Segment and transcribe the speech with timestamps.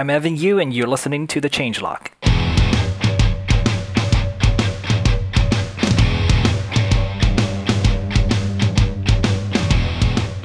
[0.00, 2.06] I'm Evan You, and you're listening to The Changelog.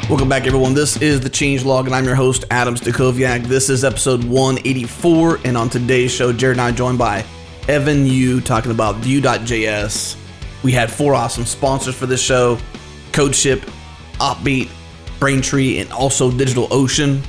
[0.10, 0.74] Welcome back, everyone.
[0.74, 3.46] This is the Change Log, and I'm your host, Adam Stacoviak.
[3.46, 7.24] This is episode 184, and on today's show, Jared and I are joined by
[7.70, 10.18] Evan You talking about Vue.js.
[10.64, 12.58] We had four awesome sponsors for this show
[13.14, 13.62] CodeShip,
[14.16, 14.70] Opbeat,
[15.18, 17.22] Braintree, and also DigitalOcean.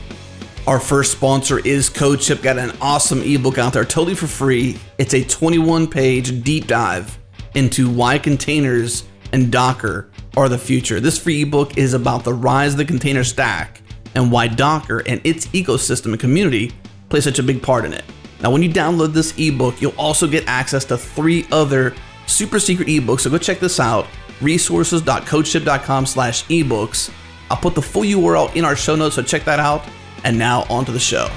[0.67, 2.43] Our first sponsor is CodeShip.
[2.43, 4.77] Got an awesome ebook out there totally for free.
[4.99, 7.17] It's a 21 page deep dive
[7.55, 10.99] into why containers and Docker are the future.
[10.99, 13.81] This free ebook is about the rise of the container stack
[14.17, 16.73] and why Docker and its ecosystem and community
[17.11, 18.05] play such a big part in it.
[18.41, 21.95] Now, when you download this ebook, you'll also get access to three other
[22.27, 23.21] super secret ebooks.
[23.21, 24.09] So go check this out:
[24.41, 27.13] resources.codeship.com slash ebooks.
[27.53, 29.85] I'll put the full URL in our show notes, so check that out.
[30.27, 31.29] And now on to the show.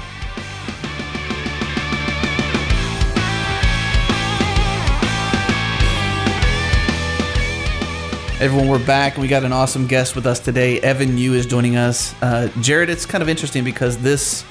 [8.40, 9.16] Everyone, we're back.
[9.16, 10.80] We got an awesome guest with us today.
[10.80, 12.20] Evan You is joining us.
[12.20, 14.44] Uh, Jared, it's kind of interesting because this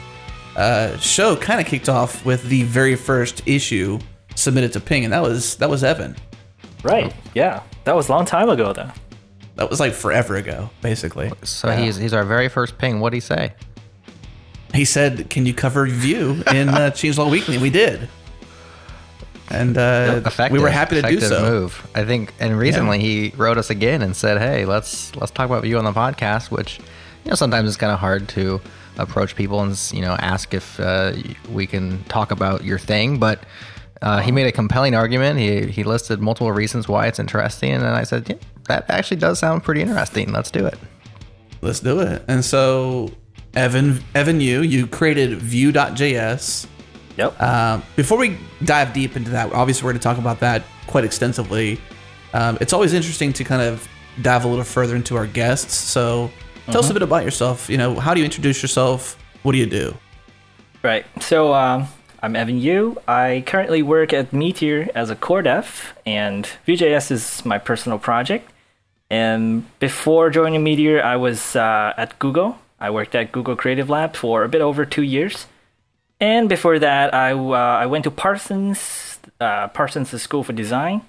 [0.55, 3.99] uh, show kind of kicked off with the very first issue
[4.35, 6.15] submitted to Ping, and that was that was Evan.
[6.81, 7.13] Right.
[7.33, 7.61] Yeah.
[7.83, 8.89] That was a long time ago, though.
[9.59, 11.29] That was like forever ago, basically.
[11.43, 13.01] So he's he's our very first ping.
[13.01, 13.51] What'd he say?
[14.73, 18.07] He said, "Can you cover Vue in uh, Changelog Weekly?" We did,
[19.49, 21.41] and uh, we were happy to do so.
[21.41, 21.87] Move.
[21.95, 25.63] I think, and recently he wrote us again and said, "Hey, let's let's talk about
[25.63, 26.79] Vue on the podcast." Which,
[27.25, 28.61] you know, sometimes it's kind of hard to
[28.97, 31.13] approach people and you know ask if uh,
[31.49, 33.43] we can talk about your thing, but.
[34.01, 35.37] Uh, he made a compelling argument.
[35.37, 38.37] He, he listed multiple reasons why it's interesting, and then I said, yeah,
[38.69, 40.31] "That actually does sound pretty interesting.
[40.31, 40.79] Let's do it."
[41.61, 42.23] Let's do it.
[42.27, 43.11] And so,
[43.55, 46.67] Evan, Evan, you you created Vue.js.
[47.17, 47.41] Yep.
[47.41, 51.03] Um, before we dive deep into that, obviously we're going to talk about that quite
[51.03, 51.79] extensively.
[52.33, 53.87] Um, it's always interesting to kind of
[54.21, 55.73] dive a little further into our guests.
[55.75, 56.31] So,
[56.67, 57.69] tell us a bit about yourself.
[57.69, 59.17] You know, how do you introduce yourself?
[59.43, 59.95] What do you do?
[60.81, 61.05] Right.
[61.19, 61.87] So um,
[62.21, 63.01] I'm Evan You.
[63.07, 68.49] I currently work at Meteor as a core dev, and Vue.js is my personal project.
[69.09, 72.59] And before joining Meteor, I was uh, at Google.
[72.79, 75.47] I worked at Google Creative Lab for a bit over two years.
[76.19, 81.01] And before that, I, uh, I went to Parsons, uh, Parsons School for Design.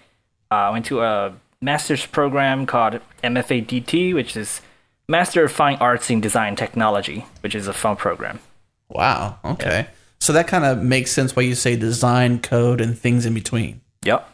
[0.51, 4.61] Uh, I went to a master's program called MFA DT, which is
[5.09, 8.41] Master of Fine Arts in Design Technology, which is a fun program.
[8.89, 9.39] Wow.
[9.45, 9.87] Okay.
[10.21, 13.81] So that kind of makes sense why you say design, code, and things in between.
[14.05, 14.29] Yep.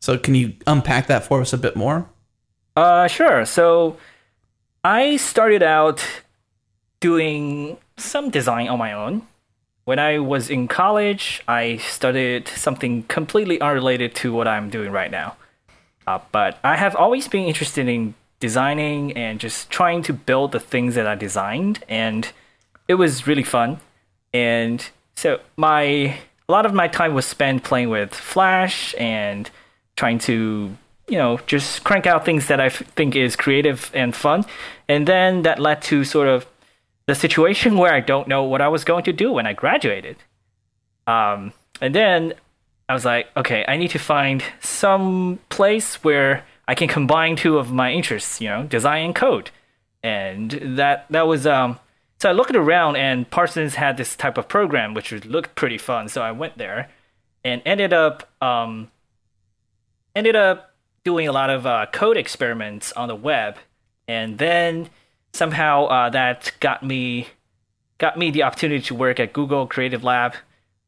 [0.00, 2.08] So can you unpack that for us a bit more?
[2.76, 3.44] Uh, sure.
[3.44, 3.96] So
[4.84, 6.04] I started out
[7.02, 9.26] doing some design on my own.
[9.84, 15.10] When I was in college, I studied something completely unrelated to what I'm doing right
[15.10, 15.36] now.
[16.06, 20.60] Uh, but I have always been interested in designing and just trying to build the
[20.60, 22.30] things that I designed, and
[22.86, 23.78] it was really fun.
[24.32, 25.82] And so my
[26.48, 29.50] a lot of my time was spent playing with Flash and
[29.96, 30.76] trying to
[31.08, 34.44] you know just crank out things that I think is creative and fun.
[34.88, 36.46] And then that led to sort of
[37.12, 40.16] the situation where I don't know what I was going to do when I graduated.
[41.06, 42.32] Um, and then
[42.88, 47.58] I was like, okay, I need to find some place where I can combine two
[47.58, 49.50] of my interests, you know, design and code.
[50.02, 51.78] And that that was um
[52.18, 56.08] so I looked around and Parsons had this type of program which looked pretty fun.
[56.08, 56.88] So I went there
[57.44, 58.90] and ended up um
[60.16, 60.74] ended up
[61.04, 63.58] doing a lot of uh, code experiments on the web.
[64.08, 64.88] And then
[65.34, 67.28] somehow uh, that got me
[67.98, 70.34] got me the opportunity to work at Google Creative Lab,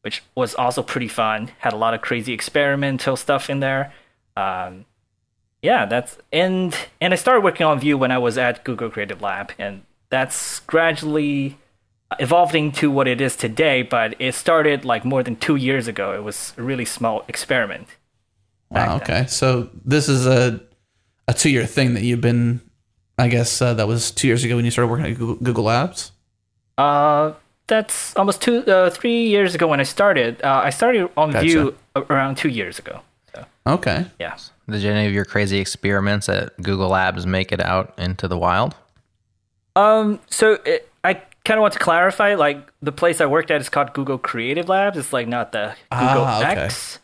[0.03, 1.51] which was also pretty fun.
[1.59, 3.93] Had a lot of crazy experimental stuff in there.
[4.37, 4.85] Um,
[5.63, 9.23] yeah, that's and and I started working on Vue when I was at Google Creative
[9.23, 11.57] Lab, and that's gradually
[12.19, 13.83] evolved into what it is today.
[13.83, 16.13] But it started like more than two years ago.
[16.15, 17.89] It was a really small experiment.
[18.71, 18.99] Wow.
[18.99, 19.03] then.
[19.03, 19.27] Okay.
[19.27, 20.61] So this is a
[21.29, 22.61] a two year thing that you've been.
[23.19, 25.65] I guess uh, that was two years ago when you started working at Google, Google
[25.65, 26.13] Labs.
[26.77, 27.33] Uh,
[27.67, 30.43] that's almost two, uh, three years ago when I started.
[30.43, 31.47] Uh, I started on Gotcha.
[31.47, 33.01] Vue around two years ago.
[33.35, 34.07] So Okay.
[34.19, 34.37] yeah.
[34.69, 38.75] Did any of your crazy experiments at Google Labs make it out into the wild?
[39.77, 40.21] Um.
[40.29, 41.15] So it, I
[41.45, 42.35] kind of want to clarify.
[42.35, 44.97] Like the place I worked at is called Google Creative Labs.
[44.99, 46.61] It's like not the Google Ah, okay.
[46.63, 46.99] X,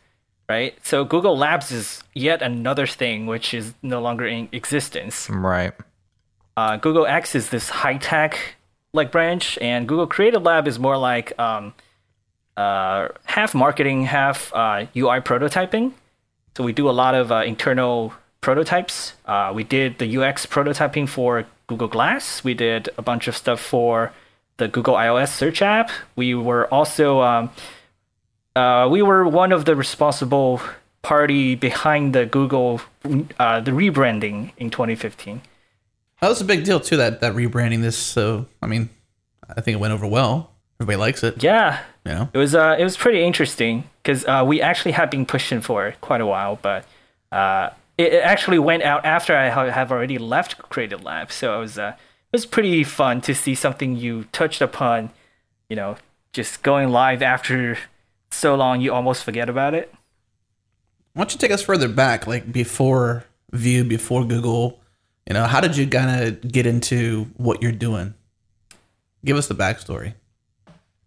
[0.48, 0.74] right?
[0.84, 5.28] So Google Labs is yet another thing which is no longer in existence.
[5.28, 5.72] Right.
[6.56, 8.56] Uh, Google X is this high tech
[8.92, 11.74] like branch, and Google Creative Lab is more like um,
[12.56, 15.92] uh, half marketing, half uh, UI prototyping.
[16.56, 19.14] So we do a lot of uh, internal prototypes.
[19.26, 22.42] Uh, we did the UX prototyping for Google Glass.
[22.42, 24.12] We did a bunch of stuff for
[24.56, 25.90] the Google iOS search app.
[26.16, 27.50] We were also um,
[28.56, 30.60] uh, we were one of the responsible
[31.02, 35.40] party behind the Google the rebranding in 2015.
[36.20, 36.96] That was a big deal too.
[36.96, 37.96] That that rebranding this.
[37.96, 38.90] So I mean,
[39.48, 40.50] I think it went over well.
[40.80, 41.42] Everybody likes it.
[41.42, 42.28] Yeah, You know.
[42.32, 45.86] it was uh, it was pretty interesting because uh, we actually had been pushing for
[45.86, 46.86] it quite a while, but
[47.30, 47.68] uh,
[47.98, 51.30] it, it actually went out after I ha- have already left Creative Lab.
[51.32, 51.92] So it was uh,
[52.32, 55.10] it was pretty fun to see something you touched upon,
[55.68, 55.96] you know,
[56.32, 57.76] just going live after
[58.30, 59.92] so long you almost forget about it.
[61.12, 64.79] Why don't you take us further back, like before Vue, before Google?
[65.30, 68.14] You know, how did you kind of get into what you're doing?
[69.24, 70.14] Give us the backstory.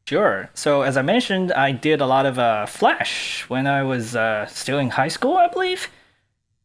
[0.08, 0.50] Sure.
[0.54, 4.46] So as I mentioned, I did a lot of uh, Flash when I was uh,
[4.46, 5.90] still in high school, I believe.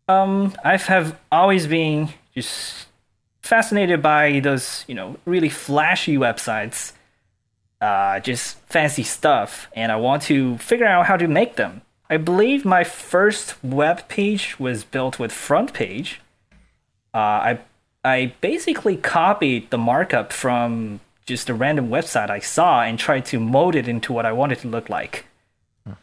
[0.06, 2.86] Um, I have always been just
[3.42, 6.92] fascinated by those, you know, really flashy websites,
[7.80, 11.82] uh, just fancy stuff, and I want to figure out how to make them.
[12.08, 16.18] I believe my first web page was built with FrontPage.
[17.14, 17.60] Uh, I
[18.04, 23.38] I basically copied the markup from just a random website I saw and tried to
[23.38, 25.26] mold it into what I wanted to look like.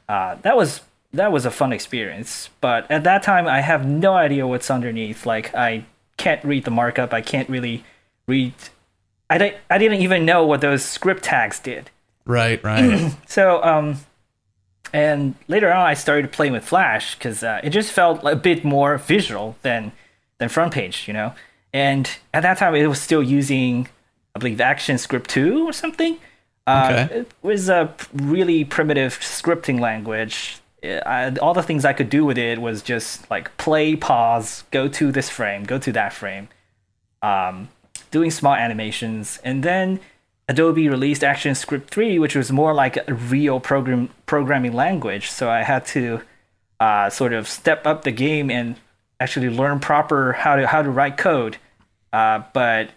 [0.08, 0.82] Uh, that was
[1.14, 5.26] that was a fun experience, but at that time I have no idea what's underneath.
[5.26, 5.86] Like I
[6.18, 7.14] can't read the markup.
[7.14, 7.84] I can't really
[8.28, 8.54] read.
[9.30, 9.58] I didn't.
[9.70, 11.90] I didn't even know what those script tags did.
[12.26, 13.16] Right, right.
[13.28, 13.98] So, um,
[14.94, 18.64] and later on, I started playing with Flash because uh, it just felt a bit
[18.64, 19.92] more visual than
[20.38, 21.34] than FrontPage, you know.
[21.74, 23.88] And at that time, it was still using,
[24.36, 26.18] I believe, ActionScript two or something.
[26.68, 27.20] Uh, Okay.
[27.20, 30.58] It was a really primitive scripting language.
[30.84, 34.88] I, all the things I could do with it was just like play, pause, go
[34.88, 36.48] to this frame, go to that frame
[37.26, 37.70] um,
[38.12, 40.00] doing small animations, and then
[40.48, 45.30] Adobe released ActionScript 3, which was more like a real program programming language.
[45.30, 46.22] So I had to
[46.80, 48.76] uh, sort of step up the game and
[49.20, 51.58] actually learn proper how to how to write code.
[52.12, 52.90] Uh, but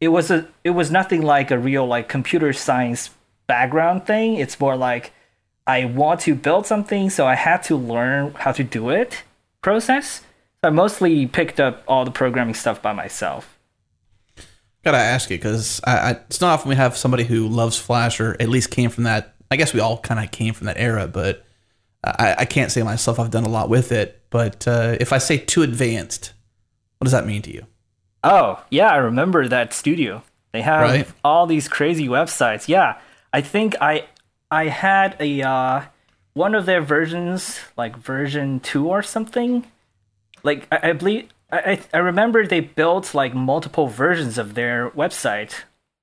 [0.00, 3.10] it was a it was nothing like a real like computer science
[3.46, 4.34] background thing.
[4.34, 5.12] It's more like
[5.66, 9.22] I want to build something, so I had to learn how to do it
[9.62, 10.20] process.
[10.62, 13.58] So I mostly picked up all the programming stuff by myself.
[14.84, 18.48] Gotta ask you because it's not often we have somebody who loves Flash or at
[18.48, 19.34] least came from that.
[19.50, 21.44] I guess we all kind of came from that era, but
[22.04, 24.22] I, I can't say myself I've done a lot with it.
[24.36, 26.32] But uh, if I say 2Advanced,
[26.98, 27.66] what does that mean to you?
[28.22, 30.22] Oh, yeah, I remember that studio.
[30.52, 31.08] They have Right.
[31.24, 32.68] all these crazy websites.
[32.68, 32.98] Yeah,
[33.32, 34.04] I think I
[34.50, 35.80] I had a uh,
[36.34, 39.64] one of their versions, like version two or something.
[40.42, 44.90] Like I, I believe I I- I remember they built like multiple versions of their
[44.90, 45.52] website.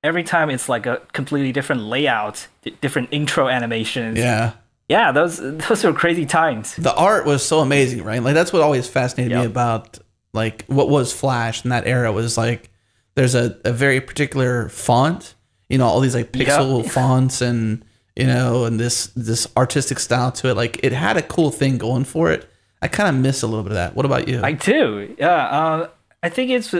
[0.03, 2.47] Every time it's like a completely different layout,
[2.81, 4.17] different intro animations.
[4.17, 4.53] Yeah,
[4.89, 6.75] yeah, those those were crazy times.
[6.75, 8.21] the art was so amazing, right?
[8.21, 9.99] Like that's what always fascinated me about
[10.33, 12.69] like what was Flash in that era was like
[13.15, 15.35] there's a, a very particular font,
[15.69, 17.85] you know, all these like pixel fonts and
[18.15, 20.55] you know, and this this artistic style to it.
[20.55, 22.49] Like it had a cool thing going for it.
[22.81, 23.95] I kind of miss a little bit of that.
[23.95, 24.41] What about you?
[24.43, 25.15] I do.
[25.17, 25.89] Yeah, uh,
[26.21, 26.75] I think it's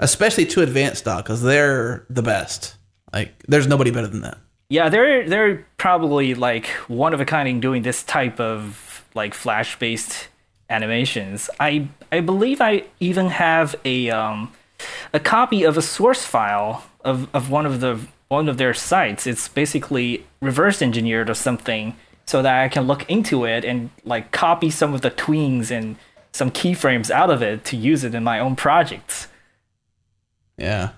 [0.00, 2.76] Especially 2Advanced style because they're the best.
[3.12, 4.40] Like there's nobody better than them.
[4.74, 9.32] Yeah, they're they're probably like one of a kind in doing this type of like
[9.32, 10.26] flash based
[10.68, 11.48] animations.
[11.60, 14.52] I I believe I even have a um
[15.12, 19.28] a copy of a source file of, of one of the one of their sites.
[19.28, 21.94] It's basically reverse engineered or something
[22.26, 25.94] so that I can look into it and like copy some of the tweens and
[26.32, 29.28] some keyframes out of it to use it in my own projects.
[30.58, 30.94] Yeah.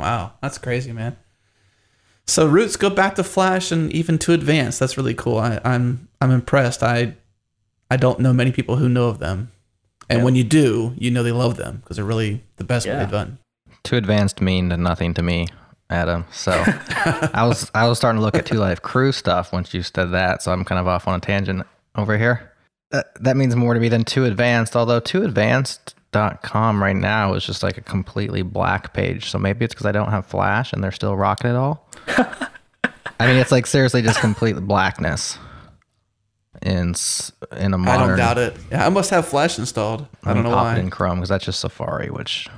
[0.00, 1.18] Wow, that's crazy, man.
[2.28, 4.78] So roots go back to Flash and even 2Advanced.
[4.78, 5.38] That's really cool.
[5.38, 6.82] I, I'm I'm impressed.
[6.82, 7.14] I
[7.90, 9.50] I don't know many people who know of them,
[10.10, 12.98] and when you do, you know they love them because they're really the best Yeah.
[12.98, 13.38] they've done.
[13.84, 15.46] 2Advanced mean nothing to me,
[15.88, 16.26] Adam.
[16.30, 16.52] So
[17.32, 20.12] I was I was starting to look at 2 Live Crew stuff once you said
[20.12, 20.42] that.
[20.42, 21.66] So I'm kind of off on a tangent
[21.96, 22.52] over here.
[22.90, 24.76] That that means more to me than 2Advanced.
[24.76, 25.00] Although
[26.18, 29.30] TooAdvanced.com right now is just like a completely black page.
[29.30, 31.88] So maybe it's because I don't have Flash and they're still rocking it all.
[33.20, 35.38] I mean, it's like seriously just complete blackness
[36.62, 36.94] in
[37.56, 38.02] in a modern.
[38.02, 38.56] I don't doubt it.
[38.70, 40.06] Yeah, I must have Flash installed.
[40.24, 40.78] I don't know pop it why.
[40.78, 42.48] in Chrome because that's just Safari, which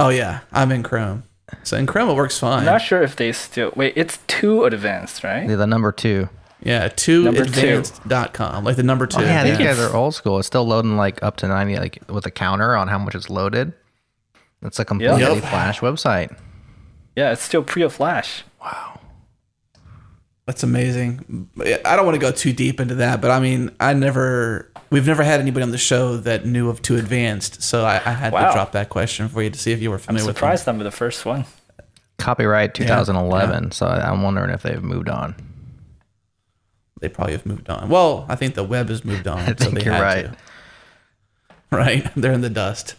[0.00, 1.24] Oh yeah, I'm in Chrome.
[1.62, 2.60] So in Chrome it works fine.
[2.60, 3.94] I'm not sure if they still wait.
[3.96, 5.46] It's too advanced, right?
[5.46, 6.28] the, the number two.
[6.64, 7.50] Yeah, two Number two.
[7.50, 9.18] advanced.com, like the number oh, two.
[9.20, 10.38] Oh, yeah, these think guys are old school.
[10.38, 13.28] It's still loading like up to 90, like with a counter on how much it's
[13.28, 13.74] loaded.
[14.62, 15.38] It's a completely Yep.
[15.42, 16.34] flash website.
[17.16, 18.44] Yeah, it's still pre Flash.
[18.62, 18.98] Wow.
[20.46, 21.48] That's amazing.
[21.84, 25.06] I don't want to go too deep into that, but I mean, I never, we've
[25.06, 28.48] never had anybody on the show that knew of 2Advanced, so I, I had Wow.
[28.48, 30.20] to drop that question for you to see if you were familiar.
[30.22, 30.38] I'm familiar with them.
[30.38, 31.44] surprised I'm the first one.
[32.18, 33.72] Copyright 2011.
[33.72, 35.34] So I'm wondering if they've moved on.
[37.04, 37.90] They probably have moved on.
[37.90, 39.38] Well, I think the web has moved on.
[39.40, 40.22] I so think they you're right.
[40.22, 40.36] to.
[41.70, 42.94] Right, they're in the dust.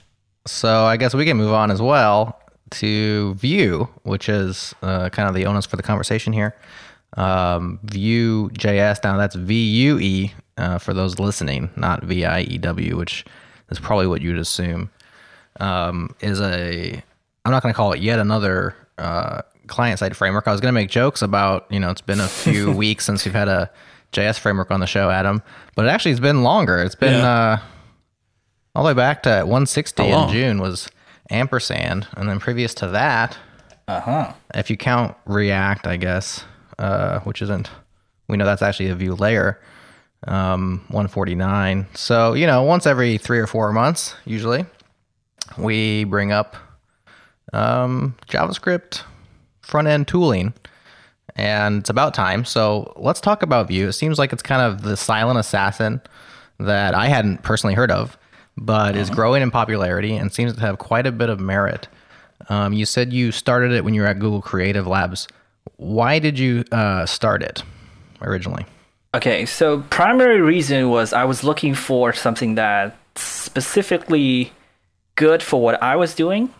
[0.46, 2.40] So I guess we can move on as well
[2.72, 6.54] to Vue, which is uh, kind of the onus for the conversation here.
[7.18, 9.04] Um, Vue JS.
[9.04, 13.26] Now that's V U E uh, for those listening, not V I E W, which
[13.72, 14.92] is probably what you'd assume.
[15.60, 17.02] Um, is a
[17.46, 20.48] I'm not going to call it yet another uh, client side framework.
[20.48, 23.24] I was going to make jokes about you know it's been a few weeks since
[23.24, 23.72] we've had a
[24.16, 25.42] JS framework on the show, Adam,
[25.76, 26.80] but it actually has been longer.
[26.80, 27.30] It's been Yeah.
[27.30, 27.58] uh,
[28.74, 30.30] all the way back to 160 in?
[30.30, 30.88] June was
[31.30, 33.38] ampersand, and then previous to that,
[33.88, 34.34] Uh huh.
[34.54, 36.44] if you count React, I guess,
[36.80, 37.70] uh, which isn't,
[38.28, 39.60] we know that's actually a view layer,
[40.28, 41.88] um, 149.
[41.94, 44.66] So you know, once every three or four months, usually,
[45.58, 46.56] we bring up
[47.54, 49.04] um, JavaScript
[49.62, 50.54] front end tooling.
[51.36, 52.46] And it's about time.
[52.46, 53.90] So let's talk about Vue.
[53.90, 56.02] It seems like it's kind of the silent assassin
[56.60, 58.18] that I hadn't personally heard of,
[58.58, 61.88] but is growing in popularity and seems to have quite a bit of merit.
[62.48, 65.28] Um, you said you started it when you were at Google Creative Labs.
[65.78, 67.64] Why did you uh, start it
[68.22, 68.66] originally?
[69.14, 74.52] Okay, so primary reason was I was looking for something that specifically
[75.16, 76.54] good for what I was doing.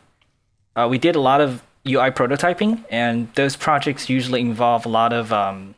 [0.76, 5.14] Uh, we did a lot of UI prototyping, and those projects usually involve a lot
[5.14, 5.76] of um,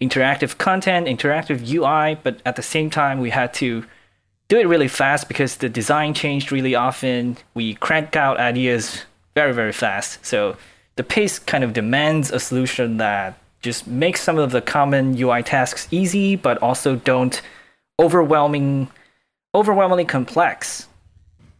[0.00, 3.84] interactive content, interactive UI, but at the same time, we had to
[4.48, 7.36] do it really fast because the design changed really often.
[7.54, 10.24] We crank out ideas very, very fast.
[10.24, 10.56] So
[10.96, 15.42] the pace kind of demands a solution that just makes some of the common UI
[15.42, 17.40] tasks easy, but also don't
[17.98, 18.88] overwhelming,
[19.54, 20.86] overwhelmingly complex.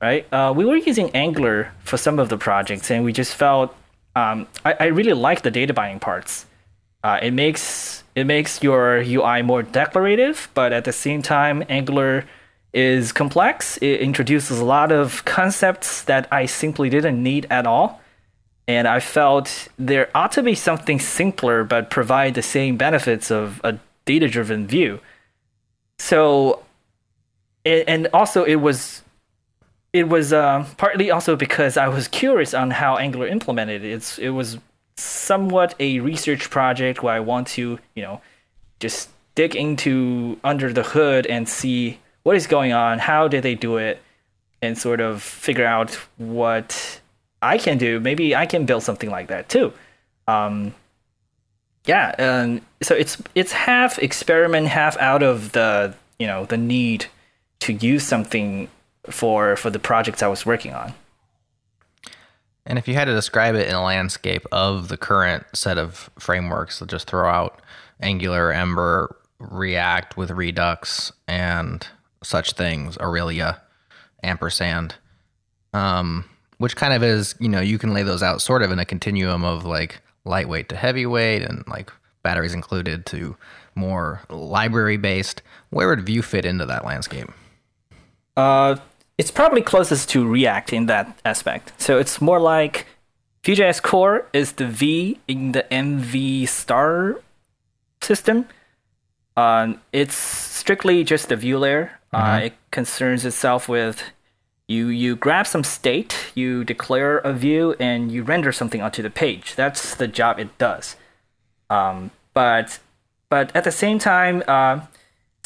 [0.00, 0.30] Right?
[0.32, 3.74] Uh, we were using Angular for some of the projects, and we just felt
[4.16, 6.46] um, I, I really like the data binding parts.
[7.04, 12.24] Uh, it makes it makes your UI more declarative, but at the same time, Angular
[12.72, 13.76] is complex.
[13.78, 18.00] It introduces a lot of concepts that I simply didn't need at all,
[18.66, 23.60] and I felt there ought to be something simpler but provide the same benefits of
[23.62, 25.00] a data-driven view.
[25.98, 26.64] So,
[27.64, 29.02] and also it was
[29.96, 33.90] it was uh, partly also because I was curious on how Angular implemented it.
[33.90, 34.58] It's it was
[34.96, 38.20] somewhat a research project where I want to you know
[38.78, 43.54] just dig into under the hood and see what is going on, how did they
[43.54, 44.02] do it,
[44.60, 47.00] and sort of figure out what
[47.40, 48.00] I can do.
[48.00, 49.72] Maybe I can build something like that too.
[50.26, 50.74] Um,
[51.86, 57.06] yeah, and so it's it's half experiment, half out of the you know the need
[57.60, 58.68] to use something
[59.10, 60.94] for for the projects I was working on.
[62.66, 66.10] And if you had to describe it in a landscape of the current set of
[66.18, 67.62] frameworks, so just throw out
[68.00, 71.86] Angular, Ember, React with Redux, and
[72.25, 73.62] such things, Aurelia,
[74.22, 74.96] ampersand,
[75.72, 76.25] um,
[76.58, 78.84] which kind of is, you know, you can lay those out sort of in a
[78.84, 83.36] continuum of like lightweight to heavyweight and like batteries included to
[83.76, 85.42] more library based.
[85.70, 87.30] Where would Vue fit into that landscape?
[88.36, 88.76] Uh,
[89.18, 91.73] it's probably closest to React in that aspect.
[91.80, 92.87] So it's more like
[93.44, 97.20] Vue.js Core is the V in the MV star
[98.00, 98.46] system.
[99.37, 101.92] Um, it's strictly just the view layer.
[102.12, 104.02] Uh, it concerns itself with
[104.68, 109.11] you you grab some state, you declare a view, and you render something onto the
[109.11, 109.54] page.
[109.54, 110.96] That's the job it does.
[111.70, 112.80] Um, but
[113.28, 114.80] but at the same time, uh,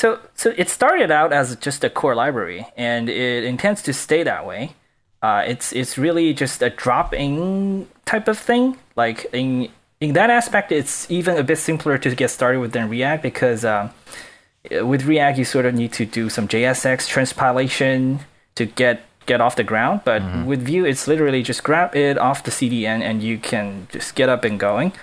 [0.01, 4.23] so so it started out as just a core library, and it intends to stay
[4.23, 4.73] that way.
[5.21, 8.79] Uh, it's it's really just a drop-in type of thing.
[8.97, 9.69] Like in
[10.01, 13.63] in that aspect, it's even a bit simpler to get started with than React because
[13.63, 13.91] um,
[14.71, 18.21] with React you sort of need to do some JSX transpilation
[18.55, 20.01] to get get off the ground.
[20.07, 24.15] But with Vue, it's literally just grab it off the CDN and you can just
[24.15, 24.95] get up and going.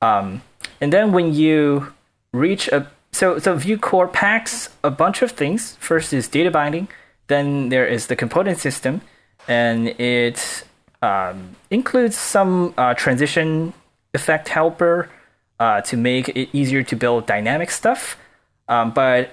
[0.00, 0.42] Um,
[0.80, 1.94] and then when you
[2.32, 5.76] reach a so so Vue core packs a bunch of things.
[5.76, 6.88] First is data binding,
[7.28, 9.00] then there is the component system,
[9.48, 10.64] and it
[11.02, 13.72] um, includes some uh, transition
[14.14, 15.08] effect helper,
[15.62, 18.16] uh, to make it easier to build dynamic stuff.
[18.68, 19.30] Um, but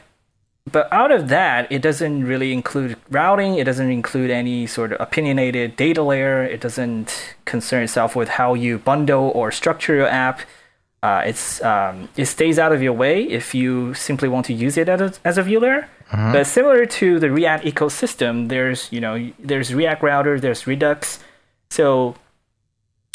[0.72, 3.56] but out of that, it doesn't really include routing.
[3.56, 6.44] It doesn't include any sort of opinionated data layer.
[6.44, 10.42] It doesn't concern itself with how you bundle or structure your app.
[11.02, 14.78] Uh, it's um, it stays out of your way if you simply want to use
[14.78, 15.90] it as a, as a view layer.
[16.34, 21.20] But similar to the React ecosystem, there's you know there's React Router, there's Redux.
[21.70, 22.16] So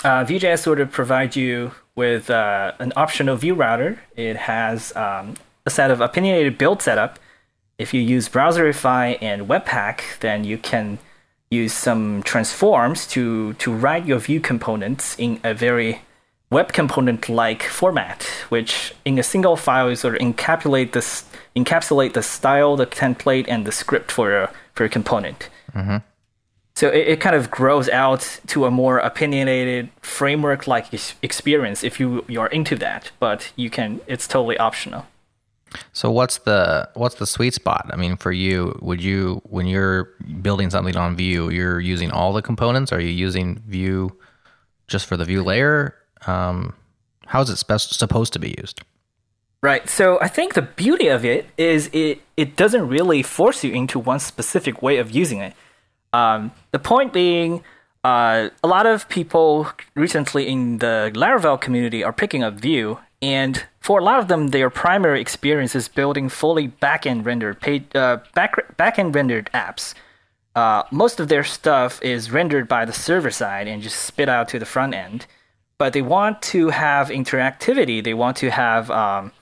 [0.05, 4.01] uh, Vue.js sort of provides you with uh, an optional vue-router.
[4.17, 5.35] It has um,
[5.67, 7.19] a set of opinionated build setup.
[7.79, 10.99] If you use Browserify and Webpack, then you can
[11.51, 16.03] use some transforms to to write your view components in a very
[16.51, 21.25] web component like format, which in a single file sort of encapsulate this
[21.57, 25.49] encapsulate the style, the template, and the script for your for your component.
[25.73, 25.99] Mm-hmm.
[26.77, 30.87] So it, it kind of grows out to a more opinionated framework like
[31.23, 33.11] experience if you you are into that.
[33.21, 35.07] But you can it's totally optional.
[35.93, 37.91] So what's the what's the sweet spot?
[37.93, 40.11] I mean, for you, would you when you're
[40.43, 42.93] building something on Vue, you're using all the components?
[42.93, 44.11] Are you using Vue
[44.87, 45.97] just for the view layer?
[46.27, 46.75] Um,
[47.27, 48.83] how is it spe- supposed to be used?
[49.63, 49.89] Right.
[49.89, 53.99] So I think the beauty of it is it it doesn't really force you into
[53.99, 55.55] one specific way of using it.
[56.13, 57.65] Um, the point being,
[58.05, 63.65] uh, a lot of people recently in the Laravel community are picking up Vue, and
[63.81, 67.57] for a lot of them, their primary experience is building fully backend rendered
[67.97, 69.95] uh, back backend rendered apps.
[70.55, 74.47] Uh, most of their stuff is rendered by the server side and just spit out
[74.51, 75.27] to the front end.
[75.79, 78.03] But they want to have interactivity.
[78.03, 79.33] They want to have um,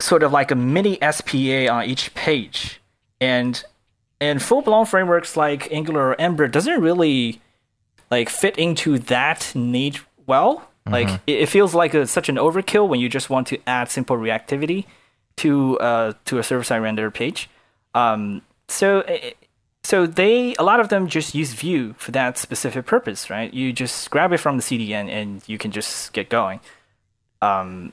[0.00, 2.80] sort of like a mini SPA on each page,
[3.20, 3.62] and
[4.20, 7.40] and full blown frameworks like Angular or Ember doesn't really
[8.10, 10.68] like fit into that need well.
[10.88, 13.88] Like it, it feels like a, such an overkill when you just want to add
[13.88, 14.84] simple reactivity
[15.36, 17.48] to uh, to a server side render page.
[17.94, 19.36] Um, so it,
[19.84, 23.52] so they a lot of them just use Vue for that specific purpose, right?
[23.52, 26.60] You just grab it from the CDN and you can just get going.
[27.40, 27.92] Um,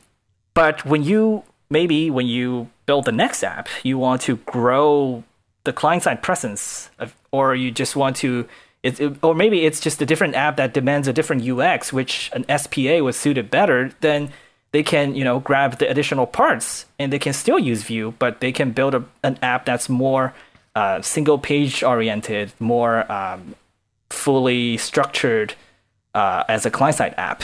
[0.54, 5.24] but when you maybe when you build the next app, you want to grow
[5.64, 8.48] the client side presence, of, or you just want to,
[8.82, 12.32] it, it- or maybe it's just a different app that demands a different UX, which
[12.34, 13.92] an SPA was suited better.
[14.02, 14.32] Then
[14.72, 18.40] they can you know grab the additional parts and they can still use Vue, but
[18.42, 20.34] they can build a, an app that's more
[20.80, 23.54] uh, single page oriented, more um,
[24.10, 25.54] fully structured
[26.14, 27.44] uh, as a client side app.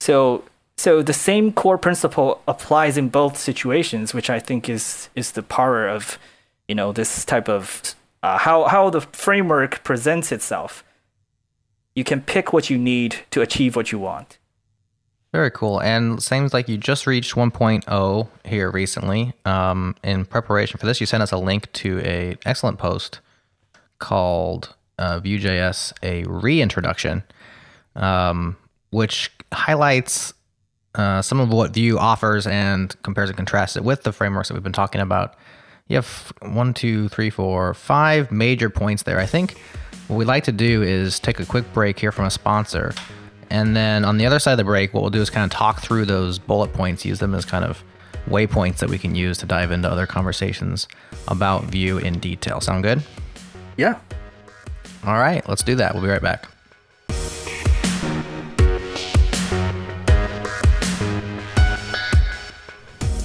[0.00, 0.42] So
[0.76, 5.44] so the same core principle applies in both situations, which I think is is the
[5.44, 6.18] power of
[6.66, 10.82] you know this type of uh, how how the framework presents itself.
[11.94, 14.38] You can pick what you need to achieve what you want.
[15.32, 15.80] Very cool.
[15.80, 19.32] And seems like you just reached 1.0 here recently.
[19.46, 23.20] Um, in preparation for this, you sent us a link to a excellent post
[23.98, 27.22] called uh, Vue.js a reintroduction,
[27.96, 28.56] um,
[28.90, 30.34] which highlights
[30.94, 34.54] uh, some of what Vue offers and compares and contrasts it with the frameworks that
[34.54, 35.34] we've been talking about.
[35.88, 39.18] You have one, two, three, four, five major points there.
[39.18, 39.58] I think
[40.08, 42.92] what we'd like to do is take a quick break here from a sponsor.
[43.52, 45.50] And then on the other side of the break, what we'll do is kind of
[45.50, 47.84] talk through those bullet points, use them as kind of
[48.26, 50.88] waypoints that we can use to dive into other conversations
[51.28, 52.62] about Vue in detail.
[52.62, 53.02] Sound good?
[53.76, 53.98] Yeah.
[55.04, 55.92] All right, let's do that.
[55.92, 56.48] We'll be right back.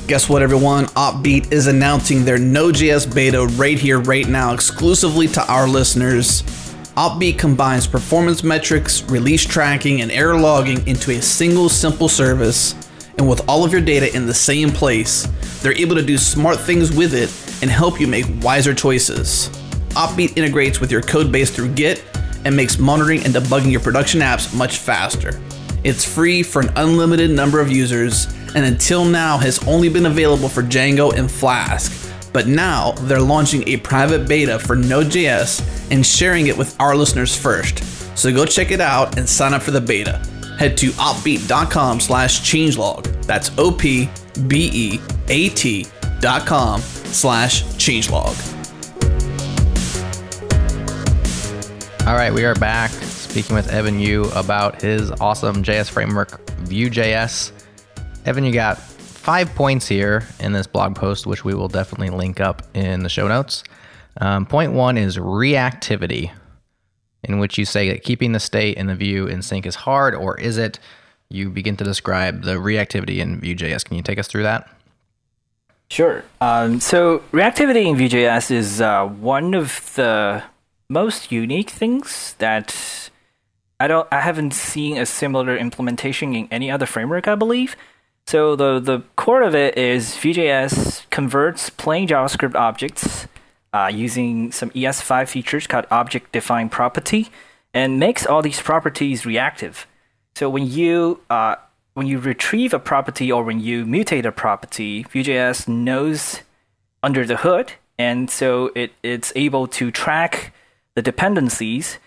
[0.07, 0.87] Guess what, everyone?
[0.87, 6.43] Opbeat is announcing their Node.js beta right here, right now, exclusively to our listeners.
[6.97, 12.73] Opbeat combines performance metrics, release tracking, and error logging into a single simple service.
[13.19, 15.27] And with all of your data in the same place,
[15.61, 17.29] they're able to do smart things with it
[17.61, 19.49] and help you make wiser choices.
[19.89, 22.03] Opbeat integrates with your code base through Git
[22.45, 25.39] and makes monitoring and debugging your production apps much faster.
[25.83, 30.49] It's free for an unlimited number of users, and until now has only been available
[30.49, 32.06] for Django and Flask.
[32.37, 37.35] But now they're launching a private beta for Node.js and sharing it with our listeners
[37.35, 37.79] first.
[38.15, 40.21] So go check it out and sign up for the beta.
[40.59, 43.25] Head to opbeat.com slash changelog.
[43.25, 43.87] That's O-P-B-E-A-T
[46.19, 48.35] dot com slash changelog.
[52.05, 57.51] All right, we are back speaking with Evan You about his awesome JS framework, Vue.js.
[58.25, 58.79] Evan, you got
[59.27, 63.09] five points here in this blog post, which we will definitely link up in the
[63.09, 63.61] show notes.
[64.21, 66.31] Um, point one is reactivity,
[67.23, 70.15] in which you say that keeping the state and the view in sync is hard,
[70.15, 70.79] or is it?
[71.29, 73.83] you begin to describe the reactivity in Vue.js.
[73.83, 74.69] Can you take us through that?
[75.89, 76.23] Sure.
[76.41, 80.43] Um, so reactivity in Vue.js is uh, one of the
[80.89, 83.09] most unique things that
[83.79, 87.75] I don't I haven't seen a similar implementation in any other framework, I believe.
[88.27, 93.25] So the the core of it is Vue.js converts plain JavaScript objects
[93.71, 97.29] uh, using some ES5 features called object defined property
[97.73, 99.87] and makes all these properties reactive.
[100.35, 101.55] So when you uh,
[101.93, 106.41] when you retrieve a property or when you mutate a property, Vue.js knows
[107.01, 110.53] under the hood, and so it, it's able to track
[110.95, 111.97] the dependencies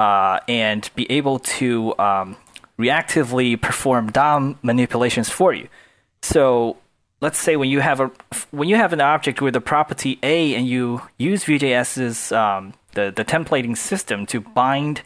[0.00, 2.36] uh, and be able to um,
[2.78, 5.68] reactively perform DOM manipulations for you.
[6.22, 6.76] So
[7.20, 8.10] let's say when you have a
[8.50, 13.12] when you have an object with a property A and you use Vue.js's um, the
[13.14, 15.02] the templating system to bind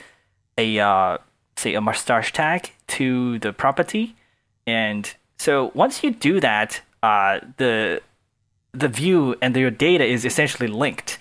[0.59, 1.19] a uh,
[1.57, 4.15] say a mustache tag to the property,
[4.67, 8.01] and so once you do that, uh, the
[8.73, 11.19] the view and your data is essentially linked.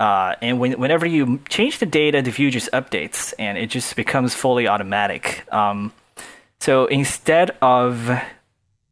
[0.00, 3.94] Uh, and when, whenever you change the data, the view just updates and it just
[3.96, 5.46] becomes fully automatic.
[5.52, 5.92] Um,
[6.60, 8.10] so instead of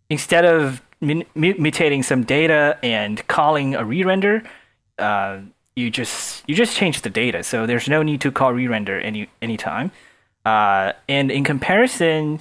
[0.08, 4.42] instead of mutating some data and calling a re-render,
[4.98, 5.38] uh,
[5.74, 7.42] you just you just change the data.
[7.42, 9.90] So there's no need to call re-render any anytime.
[10.44, 12.40] Uh, and in comparison,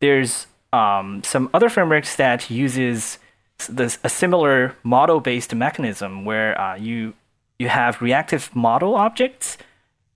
[0.00, 3.18] there's um, some other frameworks that uses
[3.68, 7.14] this a similar model-based mechanism where uh, you
[7.58, 9.58] you have reactive model objects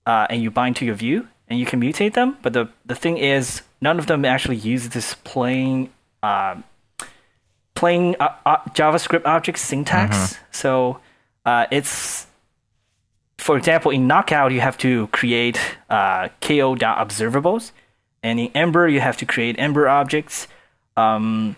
[0.06, 2.38] uh, and you bind to your view and you can mutate them.
[2.42, 5.90] But the, the thing is, none of them actually use this plain
[6.22, 6.56] uh,
[7.74, 10.16] plain uh, uh JavaScript object syntax.
[10.16, 10.44] Mm-hmm.
[10.52, 11.00] So
[11.44, 12.28] uh, it's
[13.42, 15.58] for example, in Knockout, you have to create
[15.90, 17.72] uh, ko.observables,
[18.22, 20.46] and in Ember, you have to create Ember objects.
[20.96, 21.56] Um,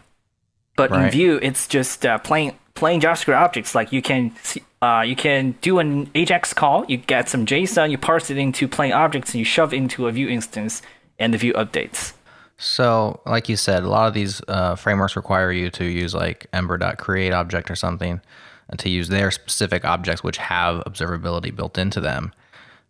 [0.77, 1.05] but right.
[1.05, 3.75] in Vue, it's just uh, plain plain JavaScript objects.
[3.75, 7.91] Like you can see, uh, you can do an Ajax call, you get some JSON,
[7.91, 10.83] you parse it into plain objects, and you shove into a view instance,
[11.19, 12.13] and the view updates.
[12.57, 16.47] So, like you said, a lot of these uh, frameworks require you to use like
[16.53, 18.21] ember.create object or something
[18.69, 22.33] and to use their specific objects which have observability built into them.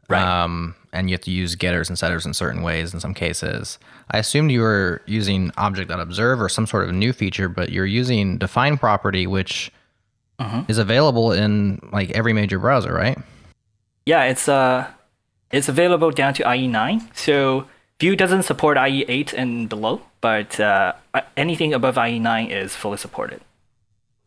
[0.09, 0.23] Right.
[0.23, 3.79] Um, and you have to use getters and setters in certain ways in some cases.
[4.11, 8.37] I assumed you were using object.observe or some sort of new feature, but you're using
[8.37, 9.73] define property, which
[10.39, 10.65] uh-huh.
[10.69, 13.19] is available in like every major browser, right?
[14.07, 14.91] Yeah, it's uh,
[15.51, 17.17] it's available down to IE9.
[17.17, 17.67] So
[18.01, 20.95] Vue doesn't support IE8 and below, but uh,
[21.37, 23.41] anything above IE9 is fully supported.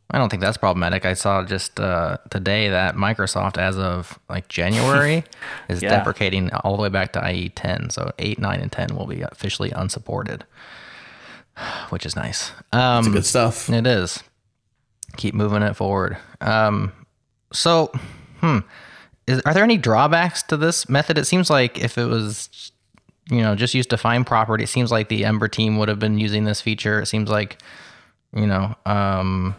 [0.10, 1.06] I don't think that's problematic.
[1.06, 5.26] I saw just uh, today that Microsoft, as of like January,
[5.70, 5.90] is yeah.
[5.90, 7.92] deprecating all the way back to IE10.
[7.92, 10.46] So 8, 9, and 10 will be officially unsupported,
[11.90, 12.52] which is nice.
[12.72, 13.70] Um, That's good stuff.
[13.70, 14.24] It is
[15.18, 16.18] keep moving it forward.
[16.42, 16.92] Um,
[17.52, 17.92] so,
[18.40, 18.60] hmm,
[19.28, 21.18] is, are there any drawbacks to this method?
[21.18, 22.72] It seems like if it was,
[23.30, 26.18] you know, just used define property, it seems like the Ember team would have been
[26.18, 27.02] using this feature.
[27.02, 27.62] It seems like,
[28.34, 29.56] you know, um,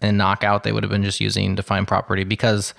[0.00, 2.74] in Knockout they would have been just using define property because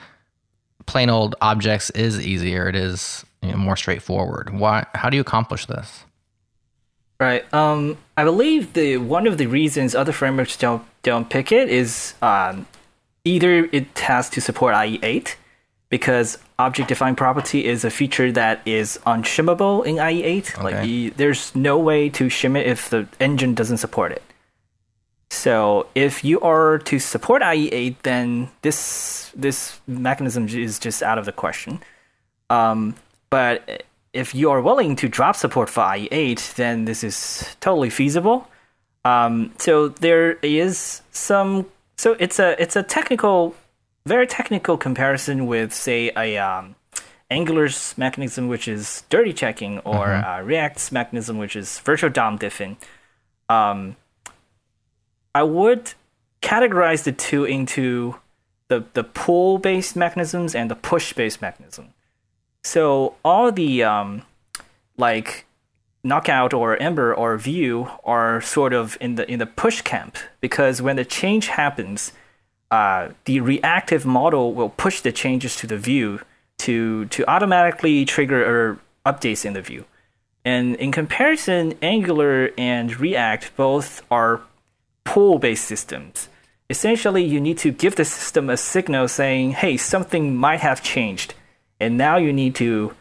[0.85, 2.69] plain old objects is easier.
[2.69, 4.57] It is you know, more straightforward.
[4.57, 4.85] Why?
[4.95, 6.05] How do you accomplish this?
[7.19, 7.53] Right.
[7.53, 12.13] Um, I believe the one of the reasons other frameworks don't don't pick it is
[12.21, 12.65] um,
[13.25, 15.35] either it has to support IE8
[15.89, 20.55] because object defined property is a feature that is unshimmable in IE8.
[20.55, 20.63] Okay.
[20.63, 24.23] Like you, there's no way to shim it if the engine doesn't support it.
[25.29, 31.25] So if you are to support IE8, then this this mechanism is just out of
[31.25, 31.81] the question.
[32.49, 32.95] Um,
[33.29, 38.47] but if you are willing to drop support for IE8, then this is totally feasible.
[39.05, 41.67] Um, so there is some.
[41.97, 43.55] So it's a it's a technical,
[44.05, 46.75] very technical comparison with say a um,
[47.31, 50.27] Angular's mechanism, which is dirty checking, or mm-hmm.
[50.27, 52.77] uh, React's mechanism, which is virtual DOM diffing.
[53.47, 53.95] Um,
[55.33, 55.93] I would
[56.41, 58.15] categorize the two into
[58.67, 61.93] the the pull based mechanisms and the push based mechanism.
[62.63, 64.23] So all the um,
[64.97, 65.45] like
[66.03, 70.81] knockout or ember or vue are sort of in the in the push camp because
[70.81, 72.11] when the change happens,
[72.71, 76.21] uh, the reactive model will push the changes to the view
[76.59, 79.85] to to automatically trigger or updates in the view.
[80.45, 84.41] And in comparison, Angular and React both are
[85.03, 86.29] pull-based systems.
[86.69, 91.33] Essentially, you need to give the system a signal saying, "Hey, something might have changed."
[91.79, 92.93] And now you need to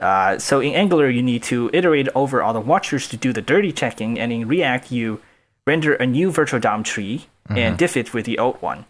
[0.00, 3.40] Uh, so in Angular, you need to iterate over all the watchers to do the
[3.40, 5.20] dirty checking, and in React, you
[5.64, 8.84] render a new virtual DOM tree and diff it with the old one.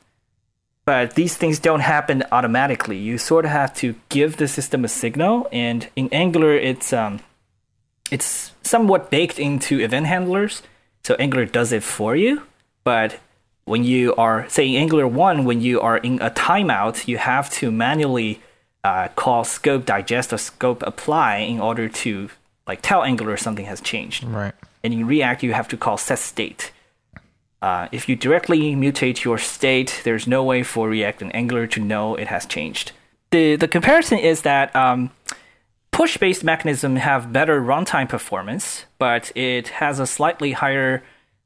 [0.87, 2.97] But these things don't happen automatically.
[2.97, 7.21] You sort of have to give the system a signal, and in Angular, it's um,
[8.11, 10.63] it's somewhat baked into event handlers.
[11.05, 12.43] So Angular does it for you,
[12.85, 13.21] but
[13.65, 17.51] when you are say in Angular one, when you are in a timeout, you have
[17.61, 18.41] to manually
[18.85, 22.31] uh, call scope digest or scope apply in order to
[22.67, 24.25] like tell Angular something has changed.
[24.25, 24.55] Right.
[24.83, 26.73] And in React, you have to call set state.
[27.61, 31.81] Uh, if you directly mutate your state, there's no way for React and Angular to
[31.81, 32.93] know it has changed.
[33.31, 35.11] The the comparison is that um,
[35.93, 41.05] push-based mechanism have better runtime performance, but it has a slightly higher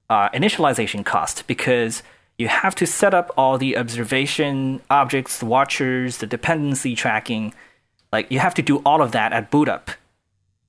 [0.08, 2.02] uh, initialization cost because
[2.38, 7.54] you have to set up all the observation objects, the watchers, the dependency tracking.
[8.12, 9.90] Like you have to do all of that at boot up.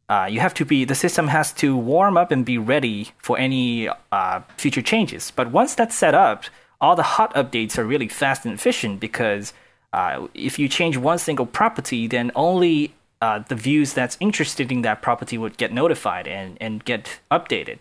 [0.10, 3.38] Uh, you have to be the system has to warm up and be ready for
[3.38, 5.32] any uh, future changes.
[5.32, 6.46] But once that's set up,
[6.80, 9.52] all the hot updates are really fast and efficient because
[9.92, 14.84] uh, if you change one single property, then only uh, the views that's interested in
[14.84, 17.80] that property would get notified and, and get updated.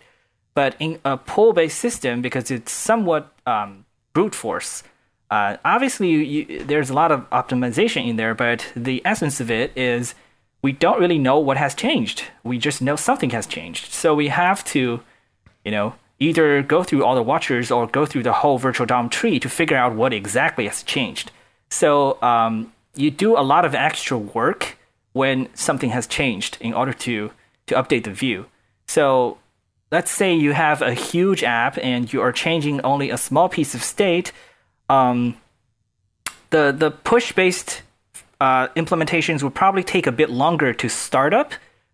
[0.57, 4.81] But in a pull-based system, because it's somewhat um, brute force,
[5.29, 8.33] uh, obviously you, you, there's a lot of optimization in there.
[8.33, 10.15] But the essence of it is
[10.63, 12.23] we don't really know what has changed.
[12.43, 13.93] We just know something has changed.
[13.93, 15.03] So we have to,
[15.63, 19.09] you know, either go through all the watchers or go through the whole virtual DOM
[19.09, 21.29] tree to figure out what exactly has changed.
[21.69, 24.79] So um, you do a lot of extra work
[25.13, 27.29] when something has changed in order to
[27.67, 28.47] to update the view.
[28.87, 29.37] So
[29.91, 33.73] let's say you have a huge app and you are changing only a small piece
[33.73, 34.31] of state.
[34.89, 35.37] Um,
[36.49, 37.81] the the push based
[38.39, 41.53] uh, implementations would probably take a bit longer to start up,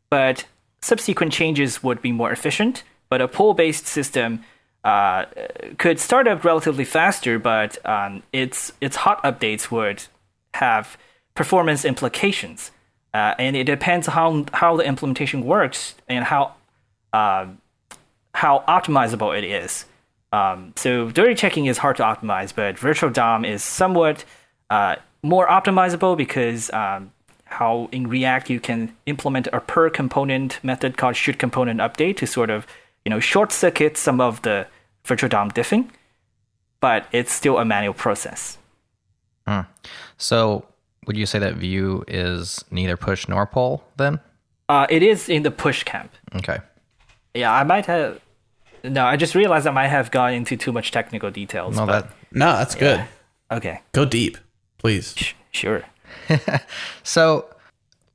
[0.10, 0.46] but
[0.82, 2.84] subsequent changes would be more efficient.
[3.10, 4.44] But a pull based system
[4.84, 5.26] uh,
[5.78, 10.04] could start up relatively faster, but um, its its hot updates would
[10.56, 10.98] have
[11.36, 12.72] performance implications,
[13.14, 16.54] uh, and it depends how how the implementation works and how
[17.14, 17.48] uh,
[18.34, 19.86] how optimizable it is.
[20.32, 24.26] Um, so dirty checking is hard to optimize, but virtual DOM is somewhat
[24.70, 27.12] uh, more optimizable because um,
[27.46, 32.28] how in React you can implement a per component method called should component update to
[32.28, 32.66] sort of
[33.06, 34.66] you know short circuit some of the
[35.06, 35.90] virtual DOM diffing,
[36.80, 38.58] but it's still a manual process.
[39.48, 39.62] Hmm.
[40.18, 40.66] So
[41.06, 44.20] would you say that Vue is neither push nor pull then?
[44.70, 46.12] Uh, it is in the push camp.
[46.36, 46.60] Okay.
[47.34, 48.20] Yeah, I might have.
[48.84, 51.76] No, I just realized I might have gone into too much technical details.
[51.78, 53.04] No, but, that No, that's good.
[53.52, 54.38] okay, Go deep,
[54.78, 55.14] please.
[55.18, 55.84] sh- sure.
[57.04, 57.46] So,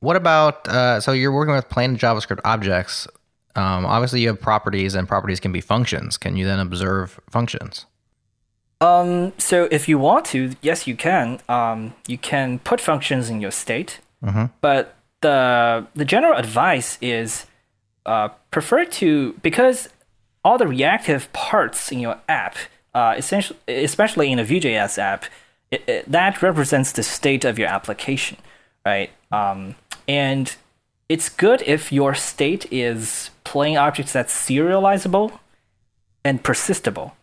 [0.00, 0.68] what about?
[0.68, 3.09] Uh, so you're working with plain JavaScript objects.
[3.57, 6.16] Um, obviously, you have properties, and properties can be functions.
[6.16, 7.87] Can you then observe functions?
[8.81, 11.40] Um, so if you want to, yes, you can.
[11.48, 13.98] Um, you can put functions in your state,
[14.61, 17.46] but the the general advice is
[18.07, 19.88] uh, prefer to because
[20.44, 22.56] all the reactive parts in your app,
[22.94, 25.24] uh, essentially, especially in a Vue.js app,
[25.70, 28.38] it, it, that represents the state of your application,
[28.87, 29.11] right?
[29.30, 29.74] Um,
[30.06, 30.56] and
[31.08, 35.38] it's good if your state is plain objects that's serializable
[36.24, 37.14] and persistible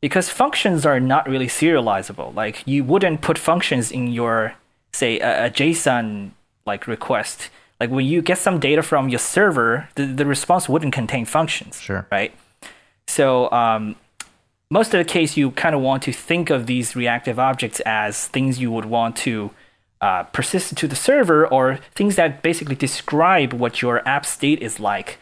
[0.00, 2.34] because functions are not really serializable.
[2.34, 4.54] Like you wouldn't put functions in your
[4.92, 6.30] say a, a JSON
[6.66, 7.50] like request.
[7.80, 11.80] Like when you get some data from your server, the, the response wouldn't contain functions.
[11.80, 12.06] Sure.
[12.10, 12.34] Right.
[13.06, 13.96] So um,
[14.70, 18.28] most of the case, you kind of want to think of these reactive objects as
[18.28, 19.50] things you would want to
[20.00, 24.78] uh, persist to the server or things that basically describe what your app state is
[24.80, 25.18] like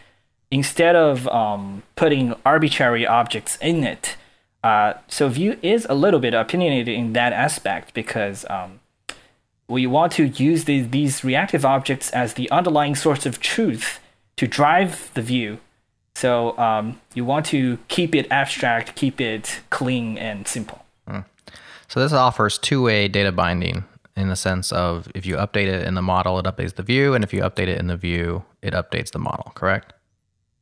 [0.51, 4.17] instead of um, putting arbitrary objects in it.
[4.63, 8.81] Uh, so Vue is a little bit opinionated in that aspect because um,
[9.69, 14.01] we want to use the, these reactive objects as the underlying source of truth
[14.37, 15.59] to drive the view.
[16.15, 20.85] So um, you want to keep it abstract, keep it clean and simple.
[21.89, 23.85] So this offers two-way data binding
[24.17, 27.15] in the sense of if you update it in the model, it updates the view,
[27.15, 29.53] and if you update it in the view, it updates the model.
[29.55, 29.93] Correct?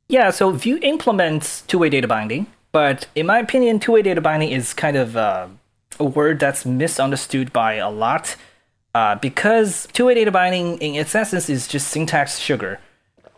[0.09, 4.75] Yeah, so Vue implements two-way data binding, but in my opinion, two-way data binding is
[4.75, 5.49] kind of uh,
[5.99, 8.37] a word that's misunderstood by a lot
[8.95, 12.79] uh, because two-way data binding, in its essence, is just syntax sugar.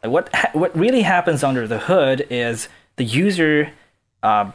[0.02, 3.72] Like, What ha- what really happens under the hood is the user
[4.22, 4.52] uh,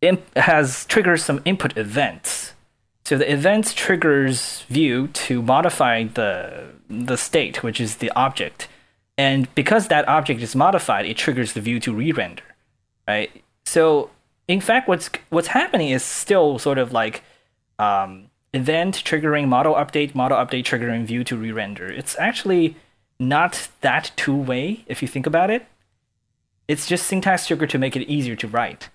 [0.00, 2.54] imp- has triggers some input events.
[3.04, 8.68] So the event triggers view to modify the the state, which is the object.
[9.16, 12.44] And because that object is modified, it triggers the view to re-render,
[13.06, 13.30] right?
[13.64, 14.10] So
[14.46, 17.22] in fact, what's what's happening is still sort of like
[17.78, 21.90] um, event triggering model update, model update triggering Vue to re-render.
[21.90, 22.76] It's actually
[23.18, 25.66] not that two-way if you think about it.
[26.66, 28.90] It's just syntax trigger to make it easier to write.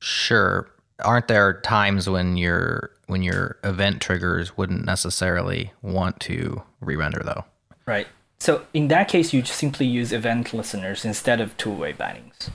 [0.00, 0.68] Sure.
[1.04, 7.44] Aren't there times when your when your event triggers wouldn't necessarily want to re-render though?
[7.86, 8.06] Right.
[8.38, 12.50] So in that case, you just simply use event listeners instead of two-way bindings.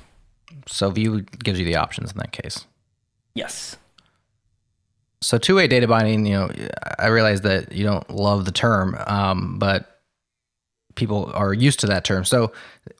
[0.67, 2.65] So view gives you the options in that case.
[3.36, 3.77] Yes.
[5.23, 6.51] So two-way data binding, you know,
[6.99, 10.01] I realize that you don't love the term, um, but
[10.95, 12.25] people are used to that term.
[12.25, 12.51] So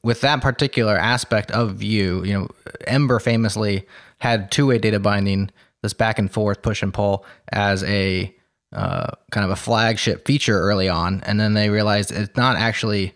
[0.03, 2.47] with that particular aspect of Vue, you know,
[2.88, 3.86] Ember famously
[4.19, 8.33] had two-way data binding, this back and forth push and pull as a
[8.71, 13.13] uh, kind of a flagship feature early on, and then they realized it's not actually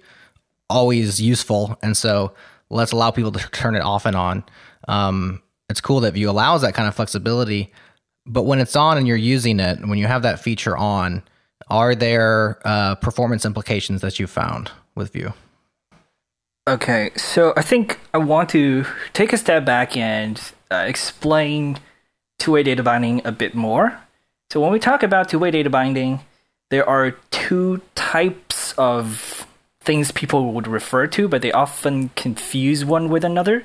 [0.70, 2.34] always useful, and so
[2.70, 4.44] let's allow people to turn it off and on.
[4.88, 7.74] Um, it's cool that Vue allows that kind of flexibility,
[8.28, 11.24] but when it's on and you're using it, when you have that feature on,
[11.70, 15.34] are there uh, performance implications that you found with Vue?
[16.68, 21.80] Okay, so I think I want to take a step back and uh, explain
[22.40, 23.98] two-way data binding a bit more.
[24.52, 26.20] So when we talk about two-way data binding,
[26.70, 29.48] there are two types of
[29.82, 33.64] things people would refer to, but they often confuse one with another.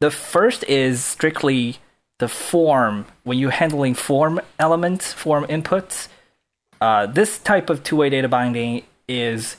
[0.00, 1.78] The first is strictly
[2.18, 3.06] the form.
[3.24, 6.08] When you're handling form elements, form inputs,
[6.80, 9.56] uh, this type of two-way data binding is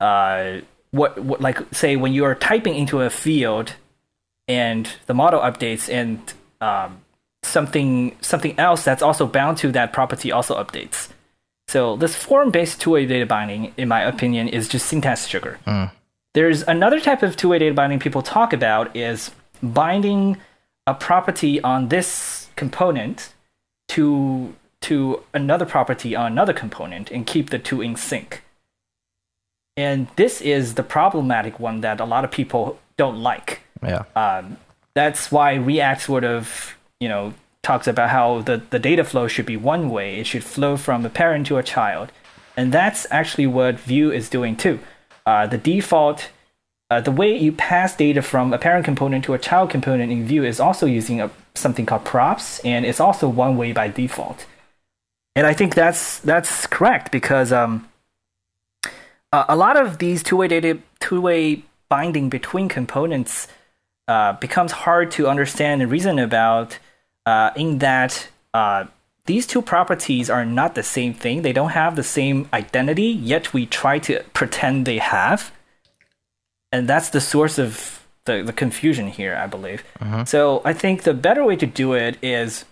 [0.00, 0.58] uh,
[0.90, 3.74] what, what, like, say, when you are typing into a field
[4.48, 6.20] and the model updates and
[6.60, 7.00] um,
[7.42, 11.08] something something else that's also bound to that property also updates.
[11.68, 15.58] So this form-based two-way data binding, in my opinion, is just syntax trigger.
[16.34, 19.30] There's another type of two-way data binding people talk about is
[19.62, 20.38] binding
[20.86, 23.32] a property on this component
[23.88, 28.42] to to another property on another component and keep the two in sync.
[29.76, 34.02] And this is the problematic one that a lot of people don't like Yeah.
[34.16, 34.56] um,
[34.94, 39.46] that's why React sort of you know talks about how the, the data flow should
[39.46, 40.16] be one way.
[40.18, 42.10] It should flow from a parent to a child,
[42.56, 44.80] and that's actually what Vue is doing too.
[45.24, 46.30] Uh, the default,
[46.92, 50.26] uh, the way you pass data from a parent component to a child component in
[50.26, 54.44] Vue is also using a, something called props, and it's also one way by default.
[55.34, 57.88] And I think that's that's correct because um,
[59.32, 63.48] a, a lot of these two-way data two-way binding between components
[64.06, 66.78] uh, becomes hard to understand and reason about
[67.24, 68.84] uh, in that uh,
[69.24, 71.40] these two properties are not the same thing.
[71.40, 75.52] They don't have the same identity, yet we try to pretend they have.
[76.72, 79.84] And that's the source of the, the confusion here, I believe.
[80.24, 82.64] So I think the better way to do it is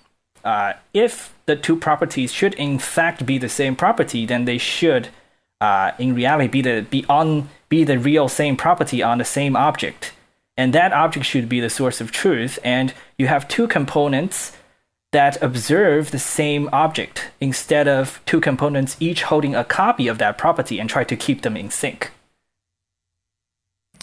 [0.45, 5.09] uh, if the two properties should in fact be the same property, then they should
[5.61, 9.55] uh, in reality be the be on be the real same property on the same
[9.55, 10.13] object.
[10.57, 14.57] And that object should be the source of truth and you have two components
[15.13, 20.39] that observe the same object instead of two components each holding a copy of that
[20.39, 22.11] property and try to keep them in sync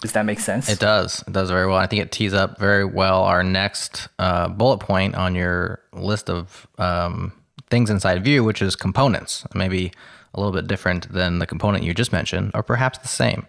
[0.01, 1.23] does that make sense It does.
[1.27, 1.77] It does very well.
[1.77, 6.29] I think it tees up very well our next uh, bullet point on your list
[6.29, 7.33] of um,
[7.69, 9.45] things inside Vue, which is components.
[9.53, 9.91] Maybe
[10.33, 13.47] a little bit different than the component you just mentioned, or perhaps the same.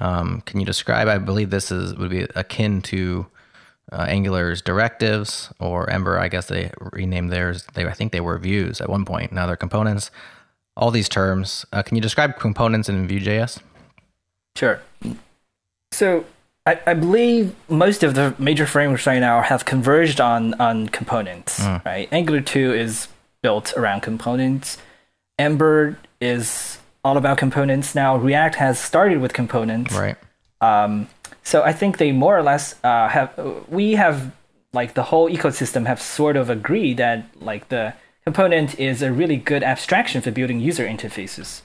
[0.00, 1.08] Um, can you describe?
[1.08, 3.26] I believe this is would be akin to
[3.90, 6.18] uh, Angular's directives, or Ember.
[6.18, 7.66] I guess they renamed theirs.
[7.74, 9.32] They I think they were views at one point.
[9.32, 10.10] Now they're components.
[10.76, 11.66] All these terms.
[11.72, 13.60] Uh, can you describe components in Vue.js?
[14.56, 14.80] Sure.
[15.92, 16.24] So
[16.66, 21.60] I, I believe most of the major frameworks right now have converged on on components,
[21.84, 22.08] right?
[22.12, 23.08] Angular 2 is
[23.42, 24.78] built around components.
[25.38, 28.16] Ember is all about components now.
[28.16, 29.94] React has started with components.
[29.94, 30.16] Right.
[30.60, 31.08] Um,
[31.42, 34.32] so I think they more or less uh, have we have
[34.72, 39.36] like the whole ecosystem have sort of agreed that like the component is a really
[39.36, 41.62] good abstraction for building user interfaces.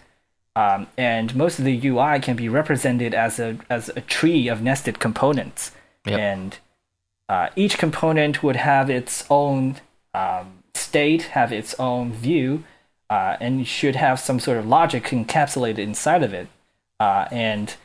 [0.58, 4.62] Um, and most of the UI can be represented as a as a tree of
[4.62, 5.72] nested components,
[6.06, 6.20] Yep.
[6.20, 6.58] and
[7.30, 9.76] uh, each component would have its own
[10.16, 12.64] um, state, have its own view,
[13.10, 16.48] uh, and should have some sort of logic encapsulated inside of it.
[17.00, 17.76] Uh, and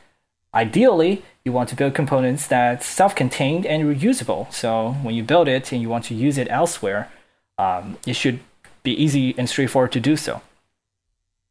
[0.55, 4.51] ideally, you want to build components that's self-contained and reusable.
[4.51, 7.11] So when you build it and you want to use it elsewhere,
[7.59, 8.39] um, it should
[8.81, 10.41] be easy and straightforward to do so.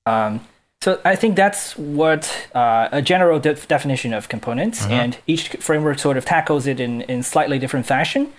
[0.06, 0.40] Um,
[0.82, 6.00] so I think that's what uh, a general de- definition of components, and each framework
[6.00, 8.32] sort of tackles it in, in slightly different fashion.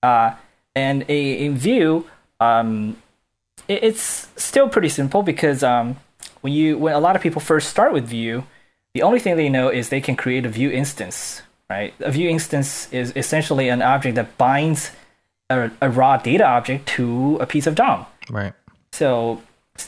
[0.00, 0.36] Uh,
[0.76, 2.06] and a, a Vue,
[2.38, 3.02] um,
[3.66, 5.96] it, it's still pretty simple because um,
[6.42, 8.44] when you when a lot of people first start with Vue,
[8.94, 11.92] the only thing they know is they can create a Vue instance, right?
[11.98, 14.92] A Vue instance is essentially an object that binds
[15.50, 18.06] a, a raw data object to a piece of DOM.
[18.30, 18.52] Right.
[18.92, 19.42] So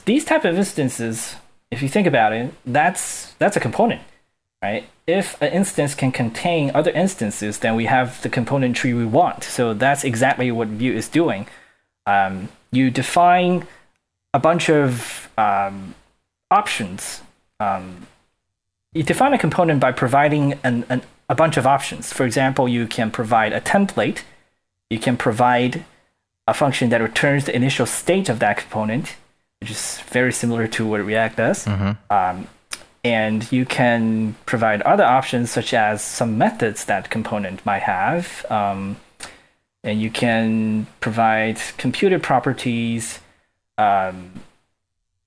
[0.06, 1.36] these type of instances,
[1.70, 4.02] if you think about it, that's that's a component,
[4.62, 4.84] right?
[5.06, 9.44] If an instance can contain other instances, then we have the component tree we want.
[9.44, 11.46] So that's exactly what Vue is doing.
[12.06, 13.66] Um, you define
[14.32, 15.94] a bunch of um,
[16.50, 17.22] options.
[17.58, 18.06] Um,
[18.92, 22.12] you define a component by providing an, an, a bunch of options.
[22.12, 24.22] For example, you can provide a template.
[24.88, 25.84] You can provide
[26.48, 29.14] a function that returns the initial state of that component,
[29.60, 31.66] which is very similar to what React does.
[32.10, 32.48] Um,
[33.02, 38.44] and you can provide other options such as some methods that component might have.
[38.50, 38.96] Um,
[39.82, 43.20] and you can provide computed properties.
[43.78, 44.32] Um,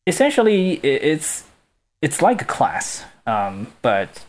[0.06, 1.46] essentially, it's
[2.02, 4.24] it's like a class, um, but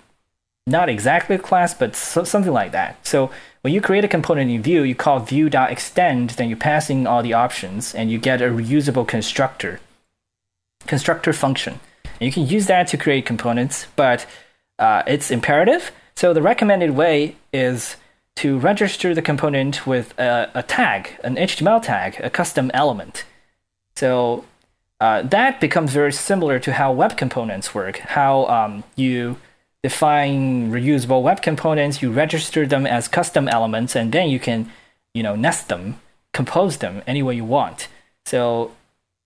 [0.67, 3.07] not exactly a class, but so, something like that.
[3.07, 3.31] So
[3.61, 7.23] when you create a component in Vue, you call Vue.extend, then you pass in all
[7.23, 9.81] the options, and you get a reusable constructor,
[10.87, 11.81] constructor function.
[12.05, 14.27] And you can use that to create components, but
[14.79, 15.93] uh, it's imperative.
[16.17, 17.97] So the recommended way is
[18.37, 23.25] to register the component with a, a tag, an HTML tag, a custom element.
[23.97, 24.45] So
[25.01, 27.99] uh, that becomes very similar to how web components work.
[27.99, 29.37] How um, you
[29.83, 34.73] define reusable web components, you register them as custom elements, and then you can,
[35.13, 36.01] you know, nest them,
[36.33, 37.89] compose them any way you want.
[38.25, 38.73] So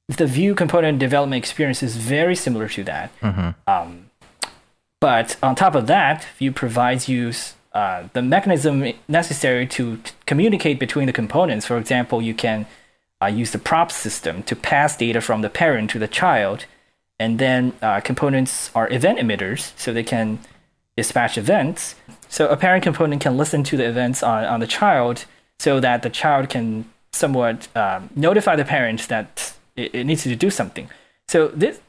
[0.09, 3.13] the Vue component development experience is very similar to that.
[3.67, 4.11] Um,
[5.01, 7.33] but on top of that, Vue provides you
[7.73, 11.67] uh, the mechanism necessary to t- communicate between the components.
[11.67, 12.67] For example, you can
[13.23, 16.65] uh, use the prop system to pass data from the parent to the child,
[17.21, 20.39] and then uh, components are event emitters, so they can
[20.97, 21.95] dispatch events.
[22.29, 25.27] So a parent component can listen to the events on, on the child,
[25.59, 30.37] so that the child can somewhat um, notify the parent that it, it needs to
[30.37, 30.89] do something.
[31.27, 31.81] So this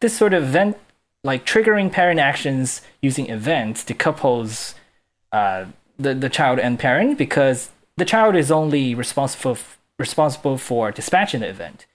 [0.00, 0.76] this sort of event,
[1.22, 4.74] like triggering parent actions using events, decouples
[5.32, 5.66] uh,
[5.98, 11.40] the the child and parent because the child is only responsible f- responsible for dispatching
[11.40, 11.86] the event,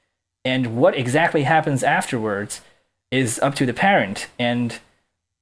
[0.43, 2.61] and what exactly happens afterwards
[3.11, 4.79] is up to the parent, and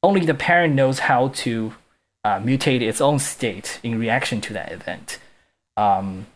[0.01, 1.73] only the parent knows how to
[2.23, 5.19] uh, mutate its own state in reaction to that event.
[5.75, 6.27] Um,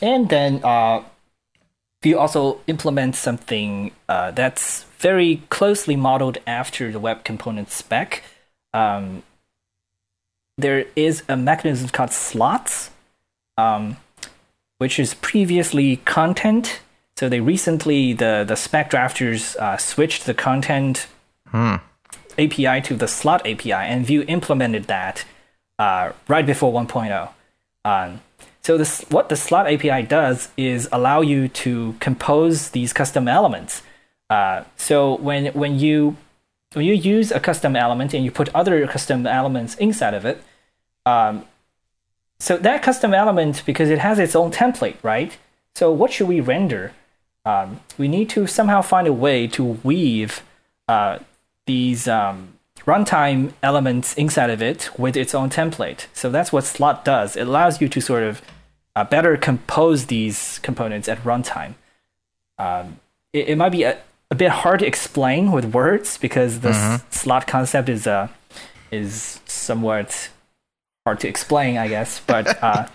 [0.00, 1.02] and then uh,
[2.02, 8.24] Vue also implements something uh, that's very closely modeled after the web component spec.
[8.74, 9.22] Um,
[10.58, 12.90] there is a mechanism called slots,
[13.56, 13.96] um,
[14.78, 16.80] which is previously content.
[17.16, 21.06] So they recently the the spec drafters uh, switched the content
[22.38, 25.24] API to the slot API, and Vue implemented that
[25.78, 27.28] uh, right before 1.0.
[27.84, 28.20] Um,
[28.64, 33.82] so this, what the slot API does is allow you to compose these custom elements.
[34.30, 36.16] Uh, so when when you
[36.72, 40.42] when you use a custom element and you put other custom elements inside of it,
[41.04, 41.44] um,
[42.38, 45.36] so that custom element because it has its own template, right?
[45.74, 46.92] So what should we render?
[47.44, 50.42] Um, we need to somehow find a way to weave
[50.86, 51.18] uh,
[51.66, 52.54] these um,
[52.86, 56.06] runtime elements inside of it with its own template.
[56.12, 57.36] So that's what slot does.
[57.36, 58.42] It allows you to sort of
[58.96, 61.74] uh, better compose these components at runtime.
[62.58, 62.98] Um,
[63.32, 63.98] it, it might be a,
[64.30, 68.28] a bit hard to explain with words because the s- slot concept is uh,
[68.90, 70.28] is somewhat
[71.06, 72.20] hard to explain, I guess.
[72.20, 72.86] But uh,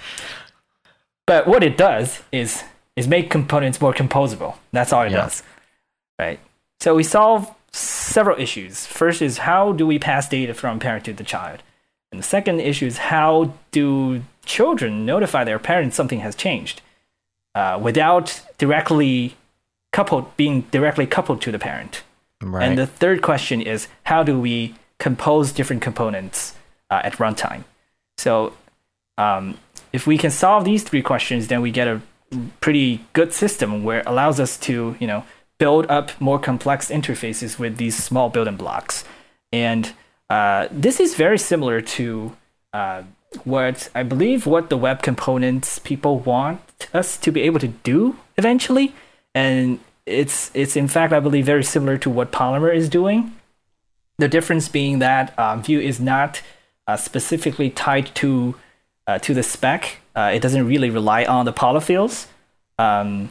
[1.26, 2.64] but what it does is
[2.96, 4.56] is make components more composable.
[4.72, 5.24] That's all it Yeah.
[5.24, 5.44] does,
[6.20, 6.40] right?
[6.80, 8.86] So we solve several issues.
[8.86, 11.63] First is how do we pass data from parent to the child,
[12.11, 16.82] and the second issue is how do children notify their parents something has changed
[17.55, 19.36] uh, without directly
[19.91, 22.03] coupled being directly coupled to the parent.
[22.41, 22.63] Right.
[22.63, 26.55] And the third question is how do we compose different components
[26.89, 27.63] uh, at runtime?
[28.17, 28.53] So,
[29.17, 29.57] um,
[29.93, 32.01] if we can solve these three questions, then we get a
[32.59, 35.23] pretty good system where it allows us to, you know,
[35.58, 39.03] build up more complex interfaces with these small building blocks.
[39.51, 39.93] And
[40.30, 42.36] uh, this is very similar to
[42.74, 43.03] uh,
[43.43, 48.18] what I believe what the web components people want us to be able to do
[48.38, 48.93] eventually,
[49.34, 53.34] and it's it's in fact I believe very similar to what Polymer is doing.
[54.18, 56.41] The difference being that um, Vue is not
[56.88, 58.55] uh, specifically tied to
[59.05, 59.97] uh, to the spec.
[60.16, 62.28] Uh, it doesn't really rely on the polyfills.
[62.80, 63.30] Um,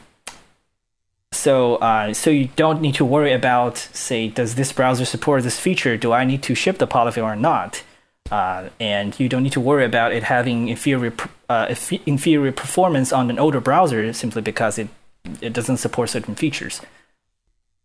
[1.36, 5.58] so uh, so you don't need to worry about say does this browser support this
[5.58, 5.96] feature?
[5.96, 7.82] Do I need to ship the polyfill or not?
[8.30, 11.12] Uh, and you don't need to worry about it having inferior
[11.48, 11.74] uh,
[12.06, 14.88] inferior performance on an older browser simply because it
[15.40, 16.80] it doesn't support certain features.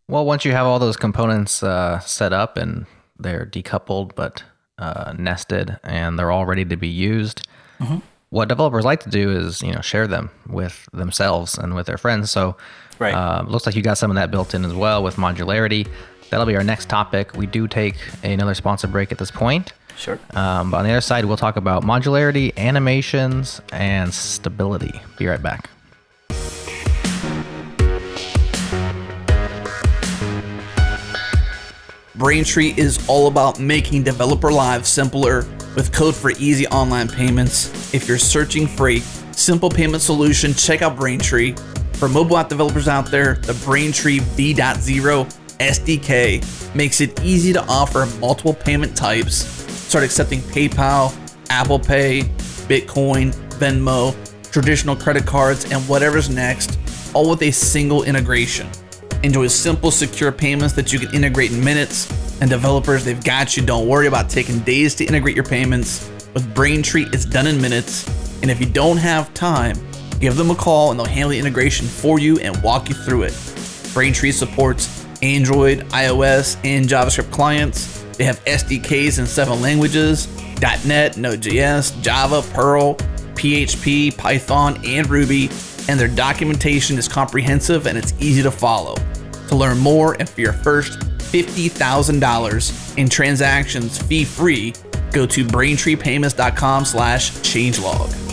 [0.08, 2.86] Well, once you have all those components uh, set up and
[3.18, 4.42] they're decoupled but
[4.78, 7.46] uh, nested and they're all ready to be used,
[7.78, 7.98] mm-hmm.
[8.30, 11.98] what developers like to do is you know share them with themselves and with their
[11.98, 12.30] friends.
[12.30, 12.56] So,
[13.02, 13.14] right.
[13.14, 15.88] Uh, looks like you got some of that built in as well with modularity.
[16.30, 17.36] That'll be our next topic.
[17.36, 19.74] We do take another sponsor break at this point.
[19.96, 20.18] Sure.
[20.34, 25.02] Um, but on the other side, we'll talk about modularity, animations, and stability.
[25.18, 25.68] Be right back.
[32.14, 35.44] Braintree is all about making developer lives simpler
[35.74, 37.92] with code for easy online payments.
[37.92, 39.00] If you're searching for a
[39.32, 41.56] simple payment solution, check out Braintree.
[42.02, 45.22] For mobile app developers out there, the Braintree v.zero
[45.60, 49.36] SDK makes it easy to offer multiple payment types.
[49.72, 51.14] Start accepting PayPal,
[51.48, 52.22] Apple Pay,
[52.66, 54.16] Bitcoin, Venmo,
[54.50, 56.76] traditional credit cards, and whatever's next,
[57.14, 58.68] all with a single integration.
[59.22, 62.10] Enjoy simple, secure payments that you can integrate in minutes.
[62.40, 63.64] And developers, they've got you.
[63.64, 66.10] Don't worry about taking days to integrate your payments.
[66.34, 68.08] With Braintree, it's done in minutes.
[68.42, 69.78] And if you don't have time,
[70.22, 73.24] give them a call and they'll handle the integration for you and walk you through
[73.24, 73.36] it.
[73.92, 78.02] Braintree supports Android, iOS, and JavaScript clients.
[78.16, 80.28] They have SDKs in seven languages
[80.86, 82.94] .NET, Node.js, Java, Perl,
[83.34, 85.50] PHP, Python, and Ruby
[85.88, 88.94] and their documentation is comprehensive and it's easy to follow.
[89.48, 94.72] To learn more and for your first $50,000 in transactions fee free,
[95.10, 98.31] go to braintreepayments.com slash changelog.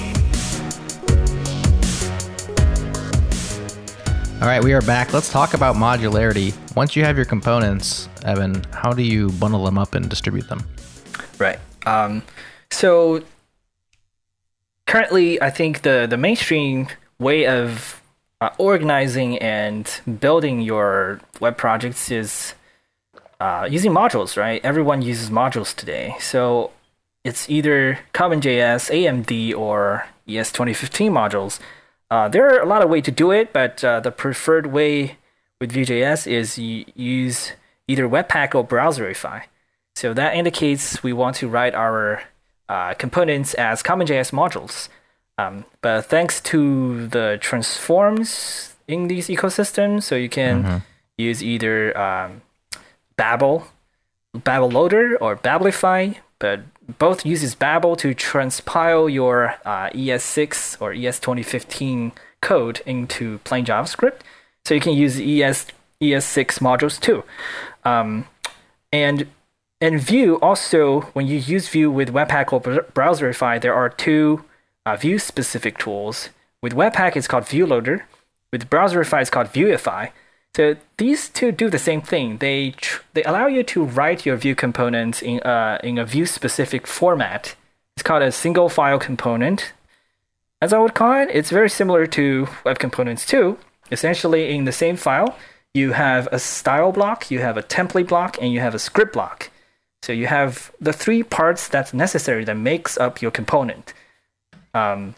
[4.42, 5.12] All right, we are back.
[5.12, 6.56] Let's talk about modularity.
[6.74, 10.64] Once you have your components, Evan, how do you bundle them up and distribute them?
[11.38, 11.60] Right.
[11.86, 12.24] Um,
[12.72, 13.22] so
[14.86, 16.88] currently, I think the, the mainstream
[17.20, 18.02] way of
[18.40, 22.54] uh, organizing and building your web projects is
[23.42, 24.64] uh, using modules, right?
[24.64, 26.16] Everyone uses modules today.
[26.22, 26.72] So
[27.26, 31.60] it's either CommonJS, AMD, or ES 2015 modules.
[32.10, 35.18] Uh, there are a lot of ways to do it, but uh, the preferred way
[35.62, 37.54] with Vue.js is you use
[37.88, 39.44] either Webpack or Browserify.
[39.96, 42.24] So that indicates we want to write our
[42.70, 44.88] uh, components as CommonJS modules.
[45.38, 50.78] Um, but thanks to the transforms in these ecosystems, so you can mm-hmm.
[51.18, 52.42] use either um,
[53.16, 53.68] Babel,
[54.34, 56.18] Babel Loader, or Babelify.
[56.40, 56.62] But
[56.98, 62.12] both uses Babel to transpile your uh, ES6 or ES 2015
[62.42, 64.20] code into plain JavaScript.
[64.66, 65.68] So you can use ES
[66.02, 67.24] ES6 modules too.
[67.84, 68.28] Um,
[68.92, 69.28] and
[69.82, 74.44] and Vue also, when you use Vue with Webpack or Browserify, there are two
[74.86, 76.30] uh, Vue specific tools.
[76.62, 78.06] With Webpack, it's called Vue Loader.
[78.52, 80.12] With Browserify, it's called Vueify.
[80.56, 82.38] So these two do the same thing.
[82.38, 86.26] They tr- they allow you to write your Vue components in uh, in a Vue
[86.26, 87.56] specific format.
[87.96, 89.74] It's called a single file component.
[90.62, 93.58] As I would call it, it's very similar to web components too.
[93.92, 95.38] Essentially, in the same file,
[95.74, 99.14] you have a style block, you have a template block, and you have a script
[99.14, 99.52] block.
[100.02, 103.94] So you have the three parts that's necessary that makes up your component
[104.74, 105.16] um,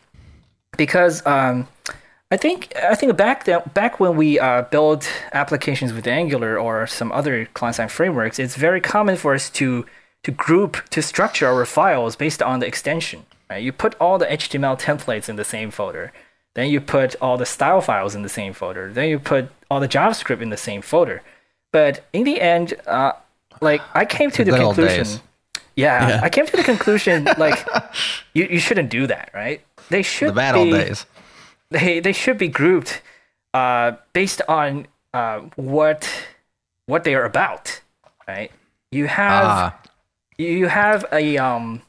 [0.78, 1.68] because um,
[2.32, 6.88] I think I think back that back when we uh, build applications with Angular or
[6.88, 9.86] some other client-side frameworks, it's very common for us to
[10.24, 13.26] to group to structure our files based on the extension.
[13.50, 13.62] Right?
[13.62, 16.14] You put all the HTML templates in the same folder,
[16.56, 19.82] then you put all the style files in the same folder, then you put all
[19.82, 21.22] the JavaScript in the same folder.
[21.74, 23.12] But in the end, uh,
[23.60, 25.20] like I came to the conclusion
[25.76, 27.66] yeah, yeah, I came to the conclusion like
[28.34, 29.62] you, you shouldn't do that, right?
[29.90, 31.06] They should the bad be, old days.
[31.72, 33.02] They they should be grouped
[33.54, 36.10] uh, based on uh, what
[36.86, 37.82] what they are about,
[38.28, 38.52] right?
[38.92, 39.80] You have ah.
[40.38, 41.82] you have a um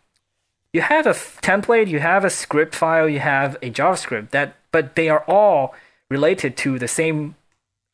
[0.73, 4.95] you have a template, you have a script file, you have a JavaScript that but
[4.95, 5.75] they are all
[6.11, 7.35] related to the same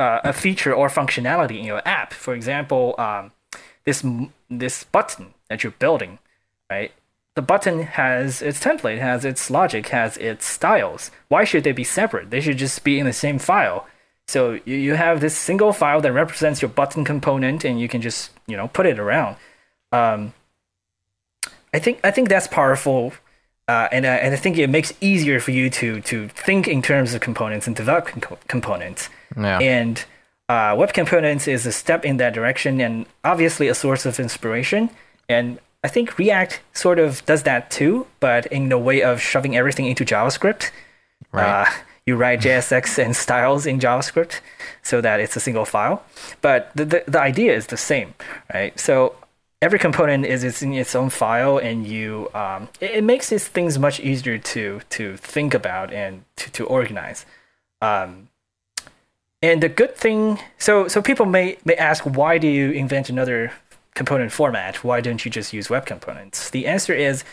[0.00, 2.12] uh, a feature or functionality in your app.
[2.12, 3.32] For example, um,
[3.84, 4.04] this
[4.48, 6.18] this button that you're building,
[6.70, 6.92] right?
[7.38, 11.12] The button has its template, has its logic, has its styles.
[11.28, 12.30] Why should they be separate?
[12.30, 13.86] They should just be in the same file.
[14.26, 18.02] So you, you have this single file that represents your button component, and you can
[18.02, 19.36] just you know put it around.
[19.92, 20.34] Um,
[21.72, 23.12] I think I think that's powerful,
[23.68, 26.82] uh, and uh, and I think it makes easier for you to to think in
[26.82, 29.08] terms of components and develop com- components.
[29.36, 29.60] Yeah.
[29.60, 30.04] And
[30.48, 34.90] uh, web components is a step in that direction, and obviously a source of inspiration.
[35.28, 39.56] And I think React sort of does that too, but in the way of shoving
[39.56, 40.70] everything into JavaScript.
[41.30, 41.62] Right.
[41.62, 41.70] Uh,
[42.04, 44.40] you write JSX and styles in JavaScript
[44.82, 46.02] so that it's a single file.
[46.40, 48.14] But the, the, the idea is the same,
[48.52, 48.78] right?
[48.78, 49.14] So
[49.62, 53.46] every component is it's in its own file, and you um, it, it makes these
[53.46, 57.24] things much easier to to think about and to, to organize.
[57.80, 58.28] Um,
[59.40, 63.52] and the good thing, so so people may may ask, why do you invent another
[63.94, 64.84] component format?
[64.84, 66.50] Why don't you just use web components?
[66.50, 67.24] The answer is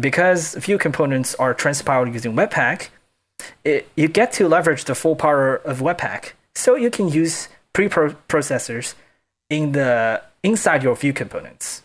[0.00, 2.88] because Vue components are transpiled using Webpack.
[3.64, 8.94] It, you get to leverage the full power of Webpack, so you can use preprocessors
[9.50, 11.82] in the inside your Vue components.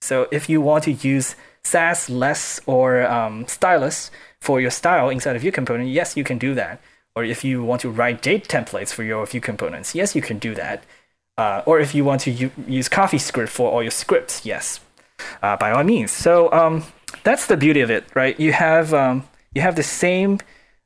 [0.00, 4.10] So if you want to use Sass, less, or um, stylus
[4.40, 6.80] for your style inside a Vue component, yes, you can do that.
[7.14, 10.38] Or if you want to write Jade templates for your Vue components, yes, you can
[10.38, 10.84] do that.
[11.40, 14.80] Uh, or if you want to u- use CoffeeScript for all your scripts, yes,
[15.42, 16.10] uh, by all means.
[16.10, 16.84] So um,
[17.24, 18.38] that's the beauty of it, right?
[18.38, 19.16] You have um,
[19.54, 20.40] you have the same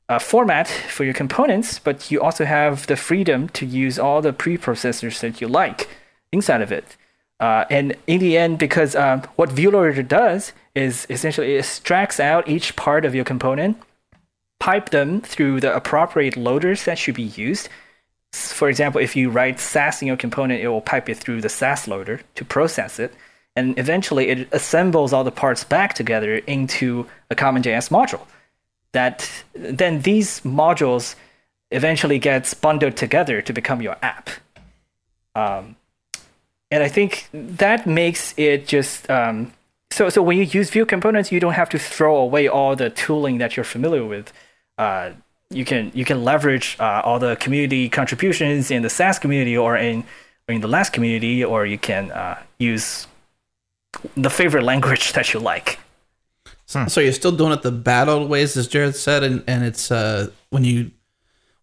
[0.07, 4.31] uh, format for your components, but you also have the freedom to use all the
[4.31, 5.89] preprocessors that you like
[6.31, 6.85] inside of it.
[7.41, 12.17] Uh, and in the end, because um, what Vue Loader does is essentially it extracts
[12.17, 13.75] out each part of your component,
[14.61, 17.67] pipe them through the appropriate loaders that should be used.
[18.35, 21.49] For example, if you write Sass in your component, it will pipe it through the
[21.49, 23.13] Sass loader to process it.
[23.55, 28.25] And eventually, it assembles all the parts back together into a CommonJS module
[28.95, 31.15] that then these modules
[31.71, 34.29] eventually gets bundled together to become your app.
[35.35, 35.75] Um,
[36.71, 39.53] and I think that makes it just um,
[39.91, 40.09] so.
[40.09, 43.37] So when you use Vue components, you don't have to throw away all the tooling
[43.37, 44.33] that you're familiar with.
[44.77, 45.11] Uh,
[45.49, 49.77] you can you can leverage uh, all the community contributions in the Sass community or
[49.77, 50.03] in
[50.47, 53.07] or in the Less community, or you can uh, use
[54.15, 55.79] the favorite language that you like.
[56.87, 59.91] So you're still doing it the bad old ways, as Jared said, and, and it's
[59.91, 60.91] uh, when you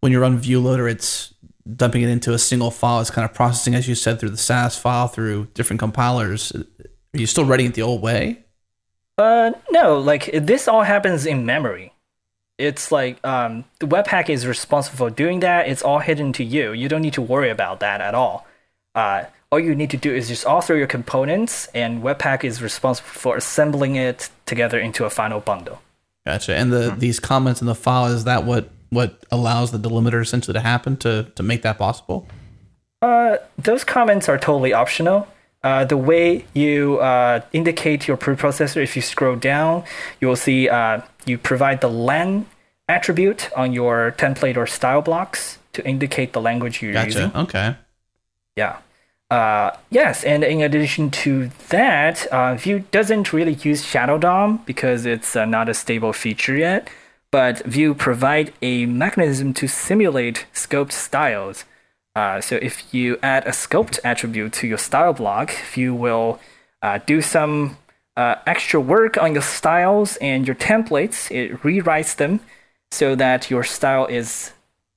[0.01, 1.35] when you run Vue Loader, it's
[1.77, 3.01] dumping it into a single file.
[3.01, 6.53] It's kind of processing, as you said, through the Sass file, through different compilers.
[6.53, 8.45] Are you still writing it the old way?
[9.19, 11.92] Uh, no, like this all happens in memory.
[12.63, 15.69] It's like um, the Webpack is responsible for doing that.
[15.69, 16.73] It's all hidden to you.
[16.73, 18.47] You don't need to worry about that at all.
[18.95, 23.09] Uh, all you need to do is just author your components, and Webpack is responsible
[23.09, 25.83] for assembling it together into a final bundle.
[26.25, 26.55] Gotcha.
[26.55, 30.55] And the these comments in the file is that what what allows the delimiter essentially
[30.55, 32.27] to happen to to make that possible?
[33.03, 35.27] Uh, those comments are totally optional.
[35.65, 39.85] Uh, the way you uh, indicate your preprocessor, if you scroll down,
[40.21, 42.47] you will see uh, you provide the lang
[42.97, 47.31] attribute on your template or style blocks to indicate the language you're using.
[47.35, 47.77] Okay.
[48.57, 48.77] Yeah.
[49.31, 55.07] Uh, yes, and in addition to that, uh, Vue doesn't really use Shadow DOM because
[55.07, 56.89] it's uh, not a stable feature yet.
[57.31, 61.65] But Vue provide a mechanism to simulate scoped styles.
[62.15, 66.39] Uh, so if you add a scoped attribute to your style block, Vue will
[66.83, 67.79] uh, do some
[68.19, 71.31] uh, extra work on your styles and your templates.
[71.31, 72.41] It rewrites them
[72.93, 74.53] so that your style is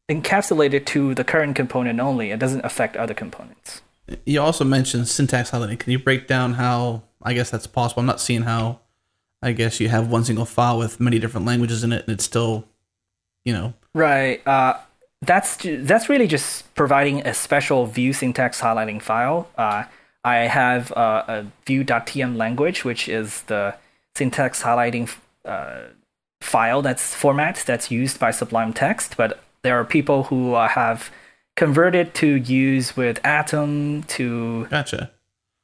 [0.09, 2.31] encapsulated to the current component only.
[2.31, 3.81] It doesn't affect other components.
[4.25, 5.79] You also mentioned syntax highlighting.
[5.79, 8.01] Can you break down how I guess that's possible?
[8.01, 8.81] I'm not seeing how
[9.41, 12.25] I guess you have one single file with many different languages in it and it's
[12.25, 12.67] still,
[13.43, 14.45] you know, Right.
[14.45, 14.77] Uh,
[15.21, 19.47] that's that's really just providing a special Vue syntax highlighting file.
[19.57, 19.85] Uh,
[20.23, 23.75] I have uh, a Vue.tm language, which is the
[24.13, 25.09] syntax highlighting
[25.45, 25.83] uh,
[26.41, 29.17] file that's format that's used by Sublime Text.
[29.17, 31.11] But there are people who uh, have
[31.55, 35.11] converted to use with Atom to gotcha.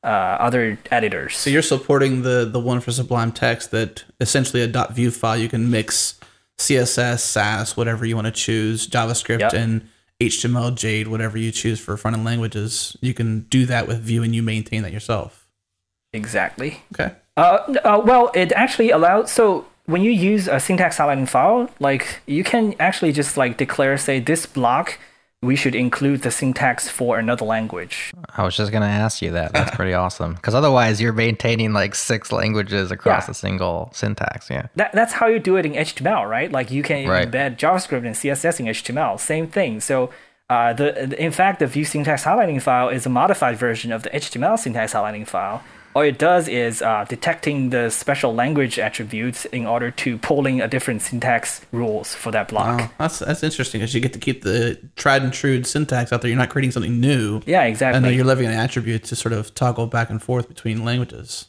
[0.03, 1.35] uh, other editors.
[1.37, 5.49] So you're supporting the the one for Sublime Text that essentially a .vue file you
[5.49, 6.19] can mix
[6.57, 9.53] CSS, Sass, whatever you want to choose, JavaScript Yep.
[9.53, 9.87] and
[10.21, 12.95] HTML, Jade, whatever you choose for front end languages.
[13.01, 15.47] You can do that with Vue and you maintain that yourself.
[16.13, 16.83] exactly.
[16.93, 17.15] Okay.
[17.37, 19.31] Uh, uh, well, it actually allows.
[19.31, 23.97] So when you use a syntax highlighting file, like you can actually just like declare,
[23.97, 24.97] say, this block
[25.43, 28.13] we should include the syntax for another language.
[28.37, 29.53] I was just gonna ask you that.
[29.53, 30.35] That's pretty awesome.
[30.35, 33.31] Because otherwise, you're maintaining like six languages across Yeah.
[33.31, 34.51] a single syntax.
[34.51, 34.67] Yeah.
[34.75, 36.51] That, that's how you do it in HTML, right?
[36.51, 37.29] Like you can Right.
[37.29, 39.19] embed JavaScript and CSS in HTML.
[39.19, 39.79] Same thing.
[39.81, 40.11] So
[40.47, 44.11] uh, the in fact, the Vue syntax highlighting file is a modified version of the
[44.11, 45.63] HTML syntax highlighting file.
[45.93, 50.67] All it does is uh, detecting the special language attributes in order to pulling a
[50.67, 52.79] different syntax rules for that block.
[52.79, 56.21] Wow, that's that's interesting because you get to keep the tried and true syntax out
[56.21, 56.29] there.
[56.29, 57.41] You're not creating something new.
[57.45, 57.97] Yeah, exactly.
[57.97, 61.47] And then you're leaving an attribute to sort of toggle back and forth between languages.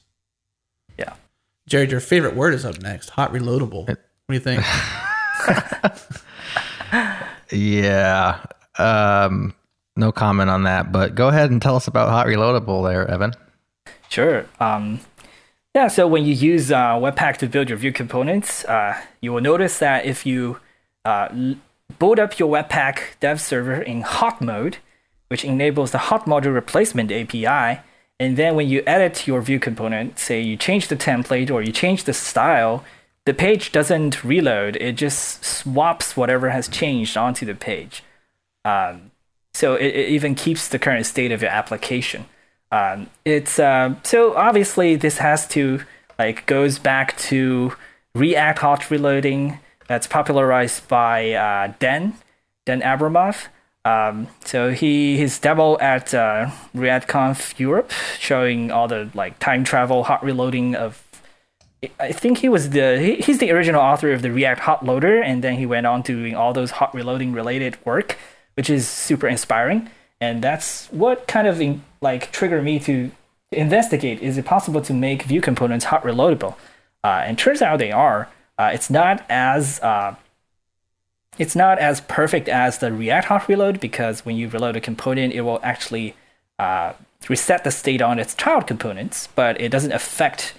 [0.99, 1.15] yeah.
[1.69, 3.11] Jared, your favorite word is up next.
[3.11, 3.87] Hot reloadable.
[3.87, 4.65] What do you think?
[7.51, 8.43] Yeah.
[8.79, 9.55] Um,
[9.97, 10.91] no comment on that.
[10.91, 13.33] But go ahead and tell us about Hot Reloadable there, Evan.
[14.13, 14.45] Sure.
[14.61, 15.01] Um,
[15.75, 19.41] yeah, so when you use uh, Webpack to build your Vue components, uh, you will
[19.41, 20.61] notice that if you
[21.07, 21.55] uh,
[21.99, 24.77] boot up your Webpack dev server in hot mode,
[25.29, 27.81] which enables the hot module replacement API,
[28.21, 31.73] and then when you edit your Vue component, say you change the template or you
[31.73, 32.85] change the style,
[33.25, 34.77] the page doesn't reload.
[34.77, 38.05] It just swaps whatever has changed onto the page.
[38.63, 39.13] Um,
[39.55, 42.27] so it, it even keeps the current state of your application.
[42.73, 45.83] Um, it's um, so obviously this has to
[46.19, 47.75] like goes back to
[48.15, 52.15] React hot reloading that's popularized by uh, Dan
[52.65, 53.49] Dan Abramov.
[53.85, 60.05] Um, so he his demo at uh, ReactConf Europe showing all the like time travel
[60.05, 61.05] hot reloading of
[61.99, 65.21] I think he was the he, he's the original author of the React Hot Loader,
[65.21, 68.17] and then he went on doing all those hot reloading related work,
[68.55, 69.91] which is super inspiring.
[70.23, 73.11] And that's what kind of in, like triggered me to
[73.51, 76.55] investigate: is it possible to make Vue components hot reloadable?
[77.03, 78.29] Uh, and turns out they are.
[78.57, 80.15] Uh, it's not as uh,
[81.39, 85.35] it's not as perfect as the React hot reload because when you reload a component,
[85.35, 86.15] it will actually
[86.57, 86.93] uh,
[87.29, 90.55] reset the state on its child components, but it doesn't affect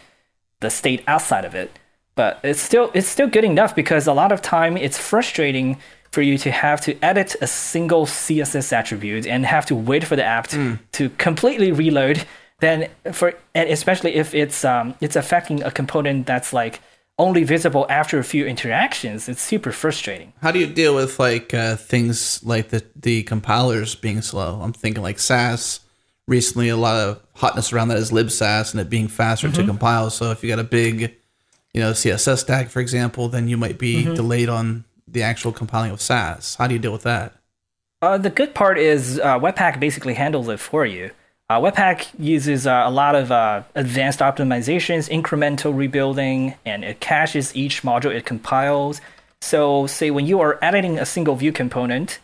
[0.60, 1.72] the state outside of it.
[2.16, 5.78] But it's still it's still good enough because a lot of time it's frustrating
[6.14, 10.16] for you to have to edit a single CSS attribute and have to wait for
[10.16, 12.24] the app to, to completely reload.
[12.60, 16.82] Then for and especially if it's um it's affecting a component that's like
[17.18, 20.34] only visible after a few interactions, it's super frustrating.
[20.40, 24.62] How do you deal with like uh, things like the the compilers being slow?
[24.62, 25.80] I'm thinking like Sass.
[26.26, 30.10] Recently, a lot of hotness around that is libsass and it being faster to compile.
[30.10, 31.14] So if you got a big,
[31.74, 35.92] you know, CSS stack, for example, then you might be delayed on the actual compiling
[35.92, 36.56] of Sass.
[36.56, 37.34] How do you deal with that?
[38.02, 41.12] Uh, the good part is uh, Webpack basically handles it for you.
[41.50, 47.56] Uh, Webpack uses uh, a lot of uh, advanced optimizations, incremental rebuilding, and it caches
[47.56, 49.02] each module it compiles.
[49.42, 52.20] So, say when you are editing a single Vue component,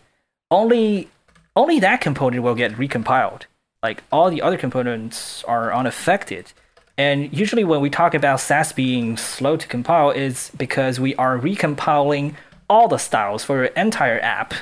[0.49, 1.09] only
[1.55, 3.43] only that component will get recompiled.
[3.83, 6.51] Like all the other components are unaffected.
[6.97, 11.37] And usually, when we talk about Sass being slow to compile, is because we are
[11.37, 12.35] recompiling
[12.69, 14.53] all the styles for your entire app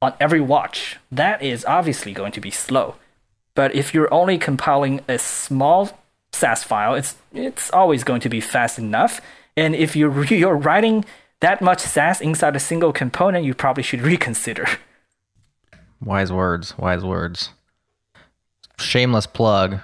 [0.00, 0.98] on every watch.
[1.10, 2.96] That is obviously going to be slow.
[3.54, 5.98] But if you're only compiling a small
[6.32, 9.20] Sass file, it's it's always going to be fast enough.
[9.56, 11.04] And if you're you're writing
[11.40, 14.66] that much Sass inside a single component, you probably should reconsider.
[16.04, 16.76] Wise words.
[16.76, 17.50] Wise words.
[18.78, 19.78] Shameless plug.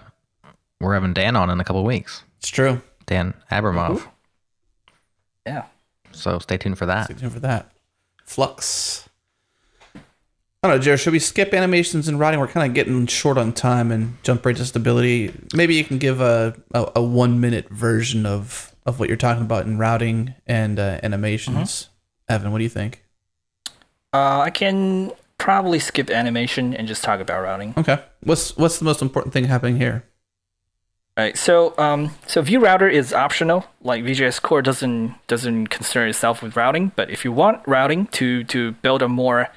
[0.80, 2.24] We're having Dan on in a couple weeks.
[2.38, 2.82] It's true.
[3.06, 4.06] Dan Abramov.
[5.46, 5.66] Yeah.
[6.20, 7.06] So stay tuned for that.
[7.06, 7.72] Stay tuned for that.
[8.24, 9.08] Flux.
[10.62, 11.00] I don't know, Jared.
[11.00, 12.38] Should we skip animations and routing?
[12.38, 15.32] We're kind of getting short on time and jump right to stability.
[15.54, 19.42] Maybe you can give a, a, a one minute version of, of what you're talking
[19.42, 21.88] about in routing and uh, animations.
[22.28, 23.02] Evan, what do you think?
[24.12, 27.72] Uh, I can probably skip animation and just talk about routing.
[27.78, 27.98] Okay.
[28.22, 30.04] What's what's the most important thing happening here?
[31.20, 31.36] Right.
[31.36, 33.66] So, um, so Vue Router is optional.
[33.82, 38.42] Like Vue.js Core doesn't doesn't concern itself with routing, but if you want routing to
[38.44, 39.48] to build a more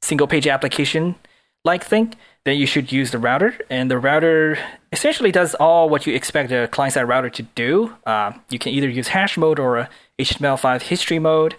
[0.00, 1.16] single page application
[1.64, 2.14] like thing,
[2.44, 3.58] then you should use the router.
[3.68, 4.60] And the router
[4.92, 7.96] essentially does all what you expect a client side router to do.
[8.06, 9.90] Uh, you can either use hash mode or a
[10.20, 11.56] HTML5 history mode.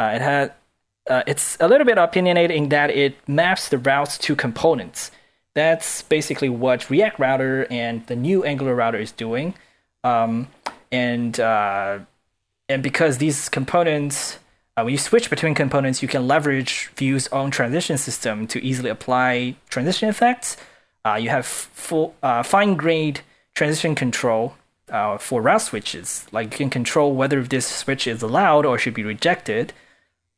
[0.00, 0.50] Uh, it has
[1.10, 5.10] uh, it's a little bit opinionated in that it maps the routes to components.
[5.54, 9.54] That's basically what React Router and the new Angular router is doing.
[10.02, 10.48] Um,
[10.90, 12.00] and uh,
[12.68, 14.38] and because these components,
[14.76, 18.90] uh, when you switch between components, you can leverage Vue's own transition system to easily
[18.90, 20.56] apply transition effects.
[21.04, 23.22] Uh, you have full uh, fine-grained
[23.54, 24.54] transition control
[24.90, 26.26] uh, for route switches.
[26.32, 29.72] Like you can control whether this switch is allowed or should be rejected.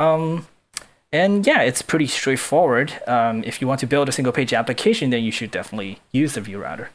[0.00, 0.46] Um,
[1.14, 2.92] and yeah, it's pretty straightforward.
[3.06, 6.34] Um, if you want to build a single page application, then you should definitely use
[6.34, 6.90] the Vue router.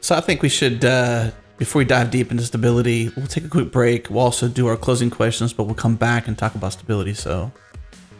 [0.00, 3.48] So I think we should, uh, before we dive deep into stability, we'll take a
[3.48, 4.08] quick break.
[4.08, 7.12] We'll also do our closing questions, but we'll come back and talk about stability.
[7.12, 7.52] So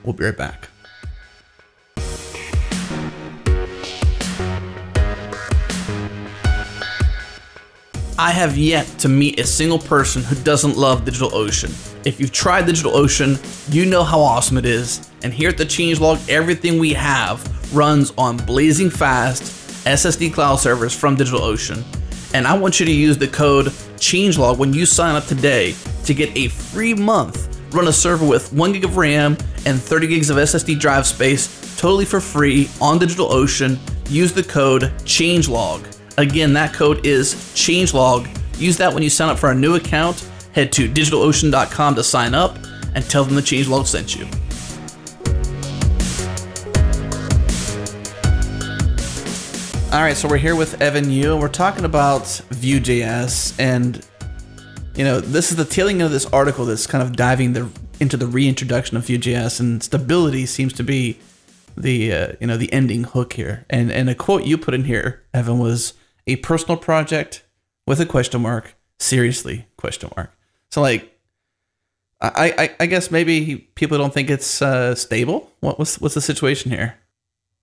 [0.05, 0.70] we'll be right back.
[8.23, 11.71] I have yet to meet a single person who doesn't love DigitalOcean.
[12.07, 15.11] If you've tried DigitalOcean, you know how awesome it is.
[15.23, 19.45] And here at the Changelog, everything we have runs on blazing fast
[19.87, 21.83] SSD cloud servers from DigitalOcean.
[22.35, 26.13] And I want you to use the code Changelog when you sign up today to
[26.13, 27.49] get a free month.
[27.75, 31.75] Run a server with 1 gig of RAM and 30 gigs of SSD drive space
[31.81, 33.79] totally for free on DigitalOcean.
[34.11, 36.00] Use the code Changelog.
[36.19, 38.29] Again, that code is changelog.
[38.59, 40.29] Use that when you sign up for a new account.
[40.53, 42.59] Head to digitalocean.com to sign up
[42.95, 44.27] and tell them the changelog sent you.
[49.93, 54.07] All right, so we're here with Evan You, and we're talking about Vue.js, and
[54.95, 58.17] you know this is the tailing of this article that's kind of diving the into
[58.17, 61.19] the reintroduction of Vue.js, and stability seems to be
[61.77, 63.67] the uh, you know the ending hook here.
[63.69, 65.95] And and a quote you put in here, Evan, was
[66.33, 67.45] a personal project
[67.87, 68.75] with a question mark.
[68.99, 70.33] Seriously, question mark.
[70.71, 71.17] So like,
[72.21, 75.51] I I, I guess maybe people don't think it's uh, stable.
[75.61, 76.97] What what's what's the situation here?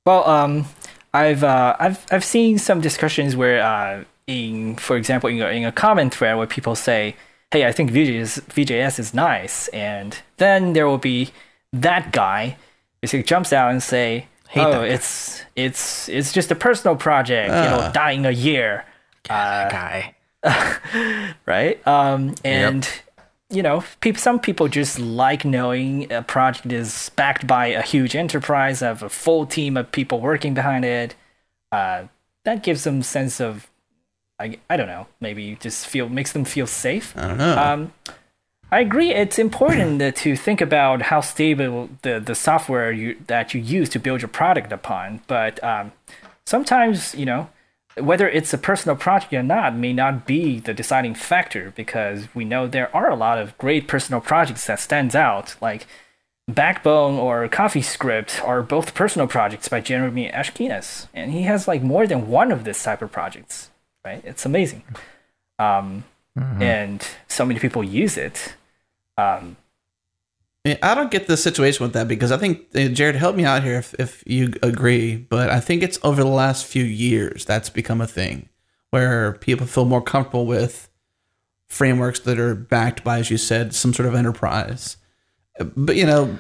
[0.05, 0.65] Well, um,
[1.13, 5.63] I've uh, I've I've seen some discussions where, uh, in for example, in a, in
[5.65, 7.15] a comment thread where people say,
[7.51, 11.31] "Hey, I think VJS Vue.js is nice," and then there will be
[11.73, 12.57] that guy
[13.01, 17.53] basically jumps out and say, Hate "Oh, that it's it's it's just a personal project,
[17.53, 18.85] it'll die in a year."
[19.27, 20.15] That guy.
[21.45, 21.85] right?
[21.87, 22.87] Um, and
[23.49, 28.15] you know, people, some people just like knowing a project is backed by a huge
[28.15, 31.15] enterprise, have a full team of people working behind it.
[31.71, 32.03] Uh,
[32.43, 33.69] that gives them sense of,
[34.39, 37.13] I, I don't know, maybe just feel makes them feel safe.
[37.17, 37.57] I don't know.
[37.57, 37.93] Um,
[38.71, 39.13] I agree.
[39.13, 43.99] It's important to think about how stable the, the software you, that you use to
[43.99, 45.21] build your product upon.
[45.27, 45.93] But um,
[46.45, 47.49] sometimes, you know,
[47.97, 52.45] whether it's a personal project or not may not be the deciding factor because we
[52.45, 55.55] know there are a lot of great personal projects that stands out.
[55.61, 55.87] Like
[56.47, 62.07] Backbone or CoffeeScript are both personal projects by Jeremy Ashkenas, and he has like more
[62.07, 63.69] than one of this type of projects.
[64.05, 64.21] Right?
[64.23, 64.83] It's amazing.
[65.59, 66.03] Um,
[66.37, 68.55] and so many people use it.
[69.17, 69.57] Um,
[70.83, 73.63] I don't get the situation with that because I think uh, Jared, help me out
[73.63, 77.69] here if, if you agree, but I think it's over the last few years that's
[77.69, 78.49] become a thing
[78.89, 80.89] where people feel more comfortable with
[81.69, 84.97] frameworks that are backed by, as you said, some sort of enterprise.
[85.59, 86.37] But you know,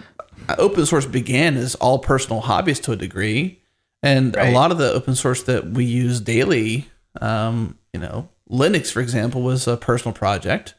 [0.57, 3.61] open source began as all personal hobbies to a degree,
[4.03, 6.89] and a lot of the open source that we use daily,
[7.19, 10.73] um, you know, Linux, for example, was a personal project,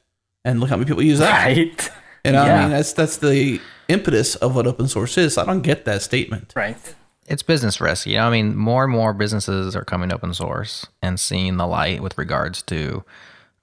[0.44, 1.46] and look how many people use that.
[1.46, 1.90] right?
[2.24, 5.38] You know, I mean, that's that's the impetus of what open source is.
[5.38, 6.52] I don't get that statement.
[6.56, 6.76] Right.
[7.26, 8.06] it's business risk.
[8.06, 11.66] You know, I mean, more and more businesses are coming open source and seeing the
[11.66, 13.04] light with regards to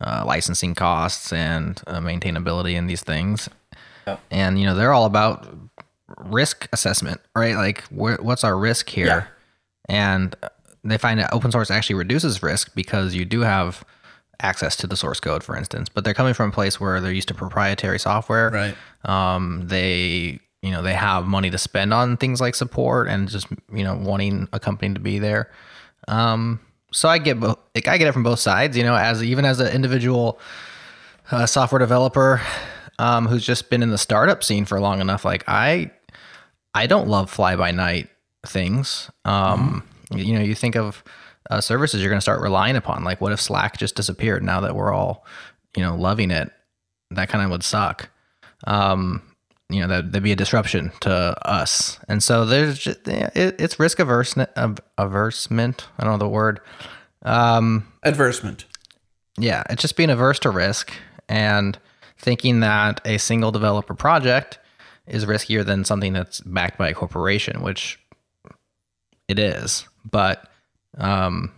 [0.02, 3.50] uh, licensing costs and uh, maintainability and these things.
[4.08, 4.22] Yep.
[4.32, 5.48] And you know, they're all about
[6.18, 7.56] risk assessment, right?
[7.56, 9.08] Like, wh- what's our risk here?
[9.08, 9.26] Yeah.
[9.88, 10.36] And
[10.84, 13.84] they find that open source actually reduces risk because you do have
[14.42, 15.90] access to the source code, for instance.
[15.90, 18.76] But they're coming from a place where they're used to proprietary software Right.
[19.06, 23.48] um, they you know they have money to spend on things like support and just
[23.72, 25.52] you know wanting a company to be there
[26.08, 26.60] um,
[26.92, 29.46] so i get both like, i get it from both sides you know as even
[29.46, 30.40] as an individual
[31.32, 32.42] uh, software developer
[32.98, 35.92] um, who's just been in the startup scene for long enough like i
[36.74, 38.10] i don't love fly by night
[38.48, 39.84] things um,
[40.16, 41.04] you know you think of
[41.50, 44.62] uh, services you're going to start relying upon like what if slack just disappeared now
[44.62, 45.26] that we're all
[45.76, 46.52] you know loving it
[47.12, 48.10] that kind of would suck
[48.68, 49.22] um,
[49.70, 51.12] you know, that there'd be a disruption to
[51.48, 52.00] us.
[52.08, 55.88] And so there's just, it, it's risk averse, av- aversement.
[55.98, 56.60] I don't know the word.
[57.24, 58.66] Um, Adversement.
[59.38, 60.94] yeah, it's just being averse to risk
[61.28, 61.78] and
[62.18, 64.60] thinking that a single developer project
[65.08, 68.00] is riskier than something that's backed by a corporation, which
[69.28, 69.88] it is.
[70.10, 70.48] But
[70.98, 71.52] um,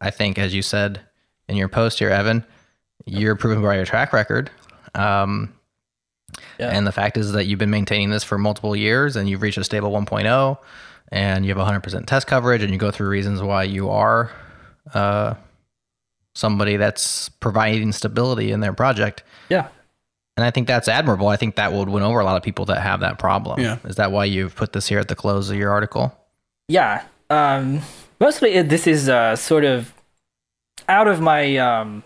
[0.00, 1.00] I think, as you said
[1.48, 2.44] in your post here, Evan,
[3.06, 4.50] you're proven by your track record.
[4.94, 5.54] Um,
[6.58, 6.68] Yeah.
[6.70, 9.58] and the fact is that you've been maintaining this for multiple years and you've reached
[9.58, 10.58] a stable 1.0
[11.10, 14.30] and you have 100% test coverage and you go through reasons why you are
[14.94, 15.34] uh,
[16.34, 19.22] somebody that's providing stability in their project.
[19.48, 19.68] Yeah.
[20.36, 21.26] and I think that's admirable.
[21.28, 23.58] I think that would win over a lot of people that have that problem.
[23.60, 23.78] Yeah.
[23.84, 26.16] Is that why you've put this here at the close of your article?
[26.68, 27.02] Yeah.
[27.30, 27.80] Um,
[28.20, 29.94] mostly this is uh, sort of
[30.88, 32.02] out of my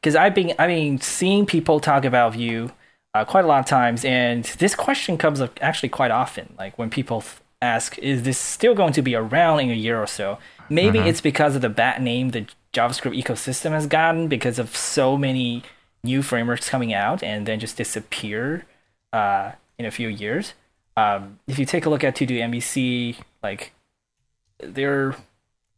[0.00, 2.70] because I've been I've been seeing people talk about Vue
[3.14, 6.54] uh, quite a lot of times, and this question comes up actually quite often.
[6.58, 7.24] Like when people
[7.60, 10.38] ask, "Is this still going to be around in a year or so?"
[10.68, 15.16] Maybe it's because of the bad name the JavaScript ecosystem has gotten because of so
[15.16, 15.64] many
[16.04, 18.64] new frameworks coming out and then just disappear
[19.12, 20.54] uh, in a few years.
[20.96, 23.72] Um, if you take a look at TodoMVC, like
[24.60, 25.16] they're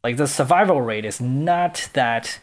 [0.05, 2.39] like the survival rate is not that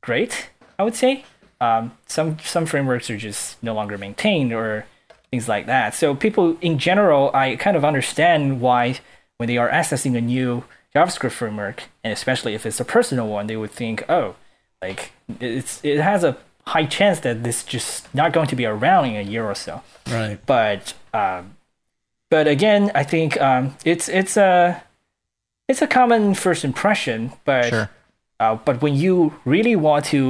[0.00, 0.50] great.
[0.78, 1.24] I would say
[1.60, 4.86] um, some some frameworks are just no longer maintained or
[5.30, 5.94] things like that.
[5.94, 8.98] So people in general, I kind of understand why
[9.38, 13.46] when they are accessing a new JavaScript framework, and especially if it's a personal one,
[13.46, 14.34] they would think, oh,
[14.82, 16.36] like it's it has a
[16.66, 19.82] high chance that this just not going to be around in a year or so
[20.08, 20.38] Right.
[20.46, 21.56] but um,
[22.30, 24.82] but again, I think um, it's it's a
[25.70, 27.86] it's a common first impression, but Sure.
[28.42, 29.14] uh, but when you
[29.44, 30.20] really want to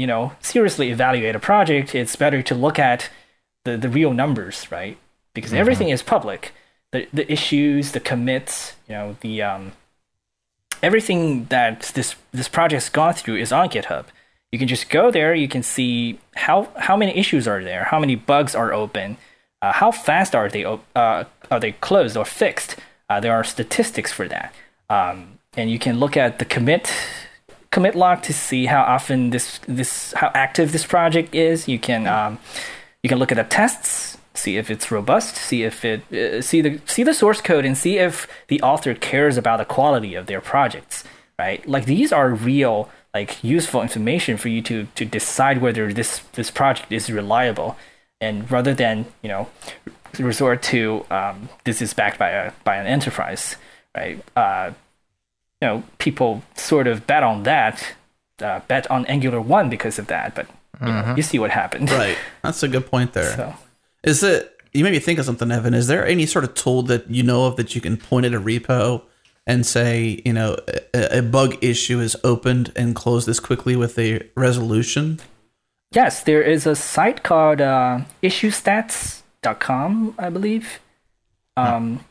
[0.00, 3.00] you know seriously evaluate a project, it's better to look at
[3.64, 4.96] the the real numbers, right?
[5.34, 6.40] Because everything is public.
[6.92, 8.54] The the issues, the commits,
[8.88, 9.72] you know, the um,
[10.82, 14.04] everything that this this project's gone through is on GitHub.
[14.52, 15.34] You can just go there.
[15.34, 19.16] You can see how how many issues are there, how many bugs are open,
[19.62, 22.76] uh, how fast are they op- uh, are they closed or fixed.
[23.10, 24.54] Uh, there are statistics for that,
[24.90, 26.90] um, and you can look at the commit
[27.70, 31.68] commit log to see how often this this how active this project is.
[31.68, 32.38] You can um,
[33.02, 36.60] you can look at the tests, see if it's robust, see if it uh, see
[36.60, 40.26] the see the source code, and see if the author cares about the quality of
[40.26, 41.04] their projects.
[41.38, 46.20] Right, like these are real like useful information for you to to decide whether this
[46.34, 47.76] this project is reliable,
[48.20, 49.48] and rather than you know
[50.18, 53.56] resort to um, this is backed by a by an enterprise,
[53.96, 54.22] right?
[54.36, 54.72] Uh,
[55.60, 57.94] you know, people sort of bet on that,
[58.40, 60.46] uh, bet on Angular one because of that, but
[60.80, 62.18] you, know, you see what happened, Right.
[62.42, 63.36] That's a good point there.
[63.36, 63.54] So.
[64.02, 64.50] Is it?
[64.72, 65.72] You made me think of something, Evan.
[65.72, 68.34] Is there any sort of tool that you know of that you can point at
[68.34, 69.02] a repo
[69.46, 70.56] and say, you know,
[70.92, 75.20] a, a bug issue is opened and closed this quickly with a resolution?
[75.92, 80.80] Yes, there is a site called uh, issuestats.com, I believe.
[81.56, 82.04] Um,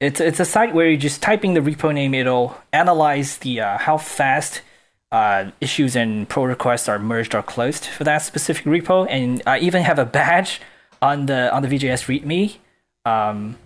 [0.00, 3.60] it's it's a site where you just type in the repo name, it'll analyze the
[3.60, 4.62] uh, how fast
[5.10, 9.58] uh, issues and pull requests are merged or closed for that specific repo, and I
[9.58, 10.60] even have a badge
[11.02, 12.56] on the on the Vue.js README.
[13.04, 13.56] Um,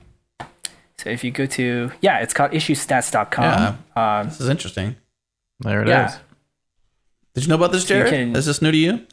[0.98, 3.78] so if you go to yeah, it's called issuestats.com.
[3.96, 4.96] Um, This is interesting.
[5.60, 5.92] There it is.
[5.92, 6.18] yeah,
[7.34, 8.10] Did you know about this, you Jared?
[8.10, 9.06] can- is this new to you?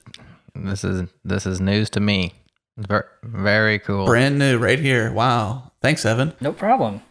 [0.56, 2.34] This is this is news to me.
[2.78, 4.06] Very, very cool.
[4.06, 5.12] Brand new, right here.
[5.12, 5.72] Wow.
[5.82, 6.34] Thanks, Evan.
[6.42, 7.02] No problem.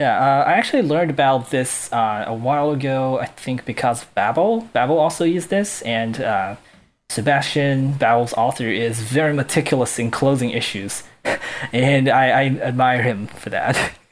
[0.00, 3.18] Yeah, uh, I actually learned about this uh, a while ago.
[3.20, 4.62] I think because Babel.
[4.72, 6.56] Babel also used this, and uh,
[7.10, 11.02] Sebastian, Babel's author, is very meticulous in closing issues,
[11.72, 13.76] and I, I admire him for that.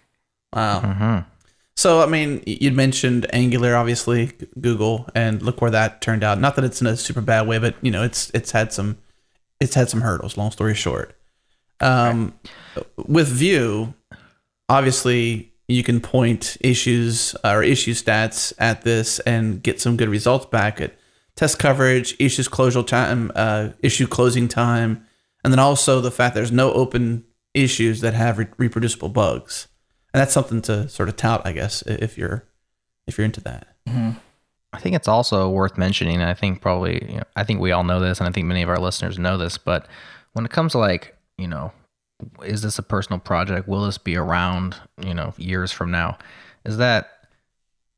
[0.54, 0.80] Wow.
[0.80, 1.26] Mhm.
[1.76, 6.40] So, I mean, you'd mentioned Angular, obviously, Google, and look where that turned out.
[6.40, 8.96] Not that it's in a super bad way, but you know, it's it's had some
[9.60, 10.38] it's had some hurdles.
[10.38, 11.14] Long story short,
[11.80, 12.32] um,
[12.96, 13.92] with Vue,
[14.70, 20.46] obviously, you can point issues or issue stats at this and get some good results
[20.46, 20.94] back at
[21.36, 25.04] test coverage, issues closure time, uh, issue closing time,
[25.44, 29.68] and then also the fact there's no open issues that have re- reproducible bugs
[30.12, 32.44] and that's something to sort of tout, I guess, if you're
[33.06, 33.68] if you're into that.
[34.72, 36.20] I think it's also worth mentioning.
[36.20, 38.62] I think probably, you know, I think we all know this, and I think many
[38.62, 39.58] of our listeners know this.
[39.58, 39.86] But
[40.32, 41.72] when it comes to like, you know,
[42.44, 43.68] is this a personal project?
[43.68, 46.18] Will this be around, you know, years from now?
[46.64, 47.10] Is that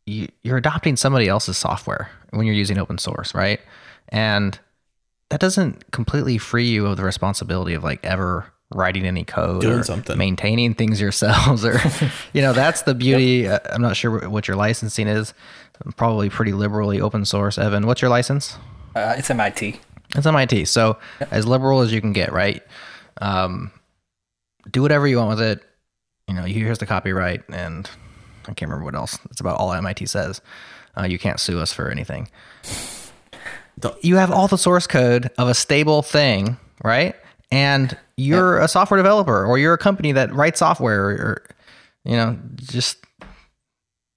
[0.06, 3.60] you, you're adopting somebody else's software when you're using open source, right?
[4.08, 4.58] And
[5.30, 9.80] that doesn't completely free you of the responsibility of like ever writing any code Doing
[9.80, 10.16] or something.
[10.16, 11.80] maintaining things yourselves or
[12.32, 15.34] you know that's the beauty uh, i'm not sure what your licensing is
[15.96, 18.56] probably pretty liberally open source evan what's your license
[18.94, 19.80] Uh, it's MIT.
[20.14, 20.96] it's mit so
[21.32, 22.62] as liberal as you can get right
[23.20, 23.72] um,
[24.70, 25.62] do whatever you want with it
[26.28, 27.88] you know here's the copyright and
[28.44, 30.40] i can't remember what else that's about all mit says
[30.96, 32.28] uh, you can't sue us for anything
[34.02, 37.14] you have all the source code of a stable thing right
[37.50, 41.42] and you're a software developer or you're a company that writes software or, or
[42.04, 42.98] you know just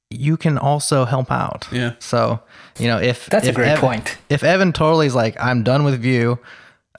[0.10, 1.94] you can also help out Yeah.
[2.00, 2.40] so
[2.78, 4.18] you know if That's a great Ev- point.
[4.30, 6.38] if Evan totally is like, I'm done with Vue,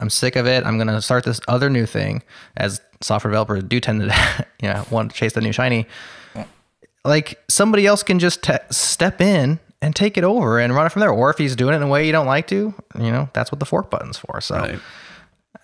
[0.00, 0.64] I'm sick of it.
[0.66, 2.22] I'm gonna start this other new thing.
[2.56, 5.86] As software developers do tend to, you know, want to chase the new shiny.
[7.04, 10.88] Like somebody else can just te- step in and take it over and run it
[10.88, 11.10] from there.
[11.10, 13.52] Or if he's doing it in a way you don't like to, you know, that's
[13.52, 14.40] what the fork button's for.
[14.40, 14.78] So Right.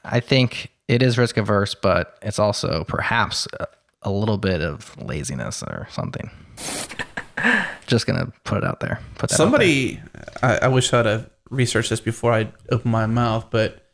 [0.04, 3.66] I think it is risk averse, but it's also perhaps a,
[4.02, 6.30] a little bit of laziness or something.
[7.86, 9.00] Just gonna put it out there.
[9.16, 9.46] Put that out there.
[9.46, 10.00] Somebody,
[10.42, 13.89] I, I wish I'd have researched this before I opened my mouth, but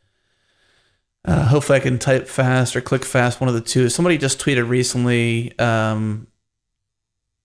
[1.27, 3.89] uh, hopefully I can type fast or click fast, one of the two.
[3.89, 6.27] Somebody just tweeted recently, um,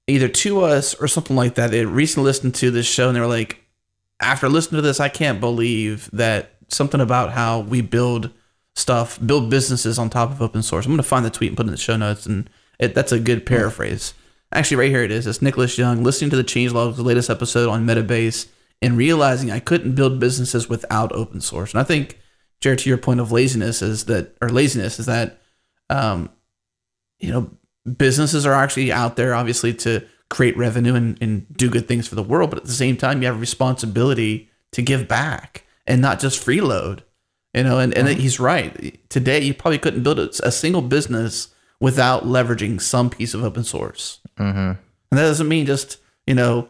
[0.07, 1.71] either to us or something like that.
[1.71, 3.63] They recently listened to this show and they were like,
[4.21, 8.31] after listening to this, I can't believe that something about how we build
[8.75, 10.87] stuff, build businesses on top of open source.
[10.87, 12.95] I'm going to find the tweet and put it in the show notes, and it,
[12.95, 14.15] that's a good paraphrase.
[14.53, 15.27] Actually, right here it is.
[15.27, 18.49] It's Nicholas Young listening to the Changelog's latest episode on Metabase
[18.81, 21.73] and realizing I couldn't build businesses without open source.
[21.73, 22.19] And I think,
[22.63, 25.41] Jared, to your point of laziness is that, or laziness is that,
[25.91, 26.31] um,
[27.19, 27.51] you know,
[27.99, 32.15] businesses are actually out there, obviously, to create revenue and, and do good things for
[32.15, 32.51] the world.
[32.51, 36.45] But at the same time, you have a responsibility to give back and not just
[36.45, 37.01] freeload.
[37.53, 38.99] You know, and, and he's right.
[39.11, 41.49] Today, you probably couldn't build a, a single business
[41.81, 44.21] without leveraging some piece of open source.
[44.39, 44.59] Mm-hmm.
[44.59, 44.79] And
[45.11, 46.69] that doesn't mean just, you know,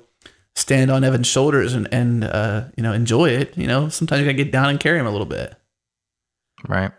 [0.57, 3.57] stand on Evan's shoulders and, and uh, you know, enjoy it.
[3.57, 5.55] You know, sometimes you gotta get down and carry him a little bit.
[6.69, 6.93] Right.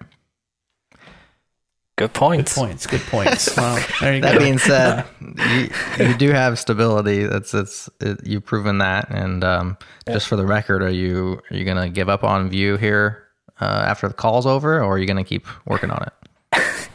[1.95, 2.55] Good Good points.
[2.57, 2.87] points.
[2.87, 3.55] Good points.
[3.57, 4.39] Well, there you That go.
[4.39, 7.23] being said, you, you do have stability.
[7.25, 9.09] That's that's it, you've proven that.
[9.11, 9.77] And um,
[10.11, 13.23] just for the record, are you are you gonna give up on Vue here
[13.61, 16.89] uh, after the call's over, or are you gonna keep working on it?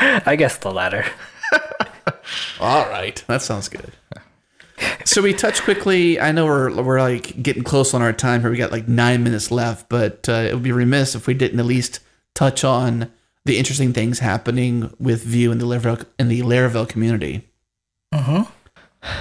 [0.26, 1.04] I guess the latter.
[2.60, 3.92] All right, that sounds good.
[5.04, 6.18] So we touch quickly.
[6.20, 8.50] I know we're we're like getting close on our time here.
[8.50, 11.60] We got like nine minutes left, but uh, it would be remiss if we didn't
[11.60, 12.00] at least
[12.38, 13.10] touch on
[13.44, 17.48] the interesting things happening with Vue in the Laravel in the Laravel community.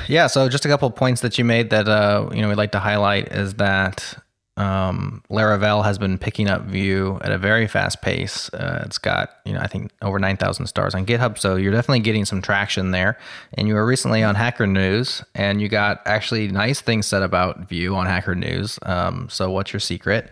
[0.07, 2.57] Yeah, so just a couple of points that you made that uh, you know we'd
[2.57, 4.22] like to highlight is that
[4.55, 8.53] um, Laravel has been picking up Vue at a very fast pace.
[8.53, 11.74] Uh, it's got you know I think over nine thousand stars on GitHub, so you're
[11.74, 13.18] definitely getting some traction there.
[13.55, 17.68] And you were recently on Hacker News, and you got actually nice things said about
[17.68, 18.78] Vue on Hacker News.
[18.84, 20.30] Um, so what's your secret?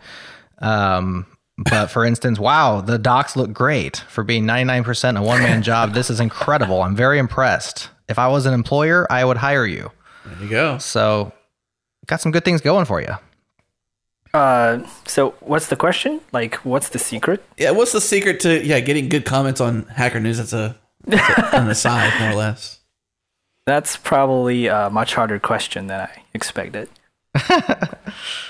[0.59, 1.25] Um,
[1.57, 5.93] but for instance, wow, the docs look great for being 99% a one man job.
[5.93, 6.81] This is incredible.
[6.83, 7.89] I'm very impressed.
[8.07, 9.91] If I was an employer, I would hire you.
[10.25, 10.77] There you go.
[10.77, 11.31] So,
[12.07, 13.15] got some good things going for you.
[14.33, 16.19] Uh, so what's the question?
[16.33, 17.41] Like, what's the secret?
[17.57, 20.37] Yeah, what's the secret to yeah getting good comments on Hacker News?
[20.37, 20.75] That's a,
[21.05, 22.81] that's a an aside, more or less.
[23.65, 26.89] That's probably a much harder question than I expected.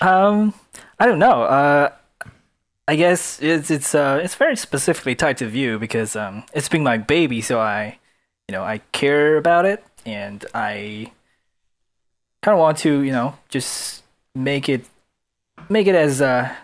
[0.01, 0.56] um,
[0.99, 1.43] I don't know.
[1.43, 1.91] Uh,
[2.88, 6.83] I guess it's it's uh it's very specifically tied to Vue because um it's been
[6.83, 7.97] my baby, so I,
[8.47, 11.11] you know, I care about it and I
[12.43, 14.03] kind of want to you know just
[14.36, 14.86] make it
[15.67, 16.55] make it as uh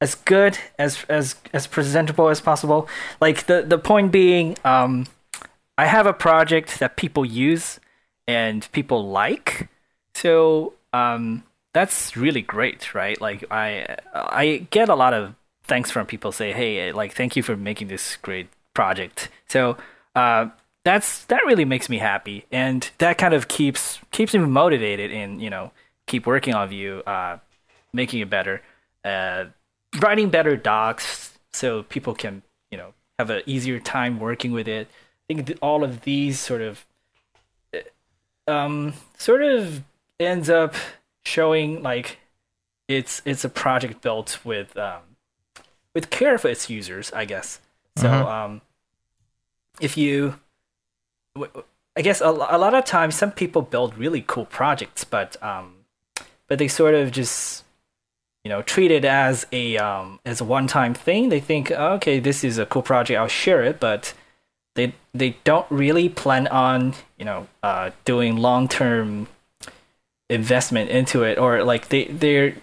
[0.00, 2.88] as good as as as presentable as possible.
[3.20, 5.06] Like the the point being, um,
[5.78, 7.80] I have a project that people use
[8.26, 9.68] and people like,
[10.14, 13.20] so um, that's really great, right?
[13.20, 15.34] Like I I get a lot of
[15.66, 19.28] thanks from people say, hey, like thank you for making this great project.
[19.48, 19.76] So
[20.14, 20.48] uh,
[20.84, 25.40] that's that really makes me happy, and that kind of keeps keeps me motivated in
[25.40, 25.72] you know
[26.06, 27.38] keep working on Vue, uh,
[27.92, 28.62] making it better.
[29.04, 29.46] Uh,
[30.00, 34.88] writing better docs so people can you know have an easier time working with it
[34.88, 36.84] i think th- all of these sort of
[37.74, 39.82] uh, um sort of
[40.20, 40.74] ends up
[41.24, 42.18] showing like
[42.88, 45.00] it's it's a project built with um
[45.96, 47.48] with care for its users i guess
[47.96, 48.26] so Mhm.
[48.36, 48.52] um
[49.80, 50.16] if you
[51.98, 55.66] I guess a, a lot of times some people build really cool projects but um
[56.48, 57.64] but they sort of just
[58.44, 61.30] you know treat it as a um, as a one time thing.
[61.30, 64.14] They think, oh, okay, this is a cool project, I'll share it, but
[64.76, 69.26] they they don't really plan on you know uh, doing long term
[70.30, 72.54] investment into it, or like they they're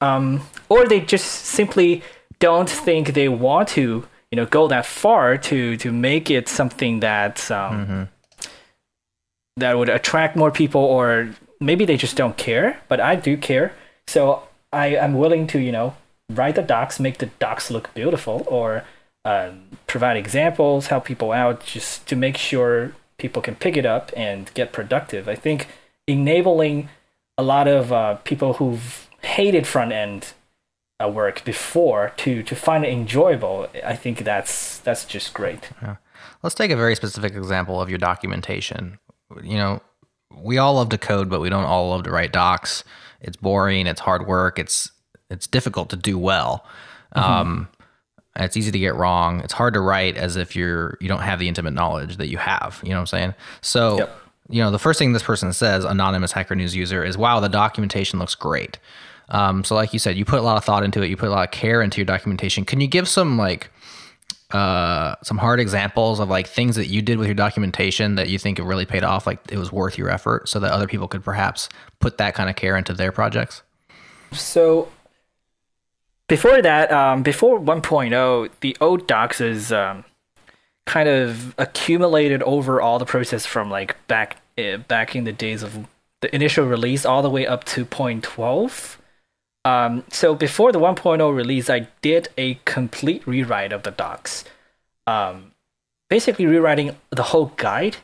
[0.00, 2.02] um or they just simply
[2.38, 7.00] don't think they want to you know go that far to to make it something
[7.00, 8.08] that um,
[9.56, 13.72] that would attract more people or maybe they just don't care but i do care.
[14.06, 15.94] So i am willing to you know
[16.30, 18.84] write the docs make the docs look beautiful or
[19.24, 24.10] um, provide examples help people out just to make sure people can pick it up
[24.16, 25.28] and get productive.
[25.28, 25.68] I think
[26.08, 26.88] enabling
[27.38, 30.32] a lot of uh, people who've hated front end
[31.02, 35.70] uh, work before to to find it enjoyable, I think that's that's just great.
[35.82, 35.96] Yeah.
[36.42, 38.98] Let's take a very specific example of your documentation.
[39.42, 39.82] You know,
[40.34, 42.84] we all love to code, but we don't all love to write docs.
[43.20, 43.86] It's boring.
[43.86, 44.58] It's hard work.
[44.58, 44.90] It's
[45.30, 46.64] it's difficult to do well.
[47.14, 47.30] Mm-hmm.
[47.30, 47.68] Um,
[48.36, 49.40] it's easy to get wrong.
[49.40, 52.38] It's hard to write as if you're you don't have the intimate knowledge that you
[52.38, 52.80] have.
[52.82, 53.34] You know what I'm saying?
[53.60, 54.16] So, yep.
[54.48, 57.48] you know, the first thing this person says, anonymous Hacker News user, is, "Wow, the
[57.48, 58.78] documentation looks great."
[59.30, 61.08] Um, so, like you said, you put a lot of thought into it.
[61.08, 62.64] You put a lot of care into your documentation.
[62.64, 63.70] Can you give some like
[64.52, 68.38] uh, some hard examples of like things that you did with your documentation that you
[68.38, 71.06] think it really paid off, like it was worth your effort, so that other people
[71.06, 71.68] could perhaps
[72.00, 73.62] put that kind of care into their projects?
[74.32, 74.88] So
[76.26, 80.04] before that, um, before 1.0, the old docs is um,
[80.86, 85.62] kind of accumulated over all the process from like back uh, back in the days
[85.62, 85.86] of
[86.20, 88.96] the initial release all the way up to 0.12
[89.64, 94.44] um, so before the 1.0 release, I did a complete rewrite of the docs.
[95.06, 95.52] Um,
[96.08, 97.96] basically rewriting the whole guide.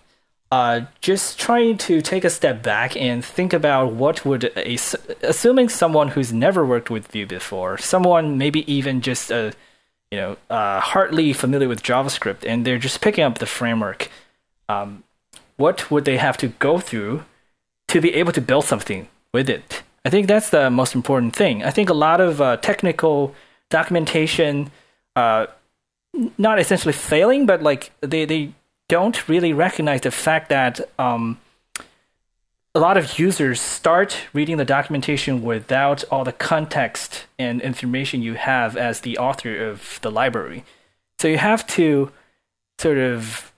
[0.53, 4.79] Uh, just trying to take a step back and think about what would a,
[5.23, 9.53] assuming someone who's never worked with Vue before, someone maybe even just a,
[10.13, 14.09] you know, uh, hardly familiar with JavaScript, and they're just picking up the framework.
[14.69, 15.03] Um,
[15.57, 17.25] what would they have to go through
[17.89, 19.83] to be able to build something with it?
[20.07, 21.65] I think that's the most important thing.
[21.65, 23.35] I think a lot of uh, technical
[23.71, 24.71] documentation,
[25.17, 25.47] uh,
[26.39, 28.53] not essentially failing, but like they, they
[28.89, 31.41] don't really recognize the fact that um,
[32.73, 38.35] a lot of users start reading the documentation without all the context and information you
[38.35, 40.65] have as the author of the library.
[41.19, 42.13] So you have to
[42.79, 43.53] sort of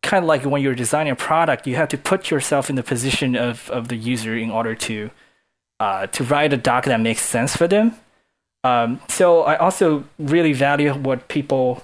[0.00, 2.82] kind of like when you're designing a product, you have to put yourself in the
[2.82, 5.10] position of, of the user in order to
[5.82, 7.96] uh, to write a doc that makes sense for them.
[8.62, 11.82] Um, so I also really value what people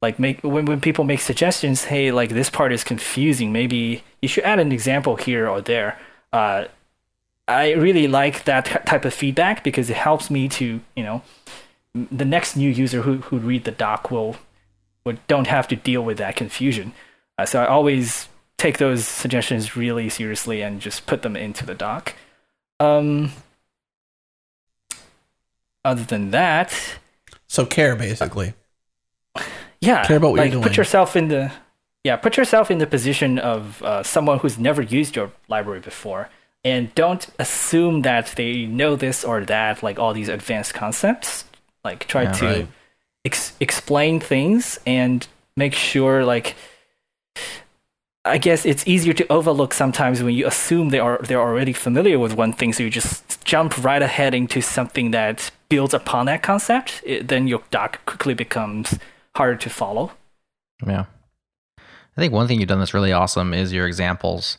[0.00, 1.84] like make when, when people make suggestions.
[1.84, 3.52] Hey, like this part is confusing.
[3.52, 5.98] Maybe you should add an example here or there.
[6.32, 6.64] Uh,
[7.46, 11.20] I really like that type of feedback because it helps me to you know
[11.94, 14.36] the next new user who who read the doc will
[15.04, 16.94] would don't have to deal with that confusion.
[17.36, 21.74] Uh, so I always take those suggestions really seriously and just put them into the
[21.74, 22.14] doc.
[22.80, 23.30] Um,
[25.84, 26.72] other than that,
[27.46, 28.54] so care basically.
[29.80, 30.62] Yeah, care about what like you're doing.
[30.62, 31.52] put yourself in the
[32.04, 36.30] yeah put yourself in the position of uh, someone who's never used your library before,
[36.64, 41.44] and don't assume that they know this or that, like all these advanced concepts.
[41.84, 42.68] Like try Yeah, to right.
[43.26, 45.26] ex- explain things and
[45.56, 46.56] make sure like
[48.26, 52.18] I guess it's easier to overlook sometimes when you assume they are they're already familiar
[52.18, 56.42] with one thing, so you just jump right ahead into something that builds upon that
[56.42, 57.02] concept.
[57.04, 58.98] It, then your doc quickly becomes
[59.36, 60.12] harder to follow.
[60.86, 61.04] Yeah.
[61.78, 64.56] I think one thing you've done that's really awesome is your examples.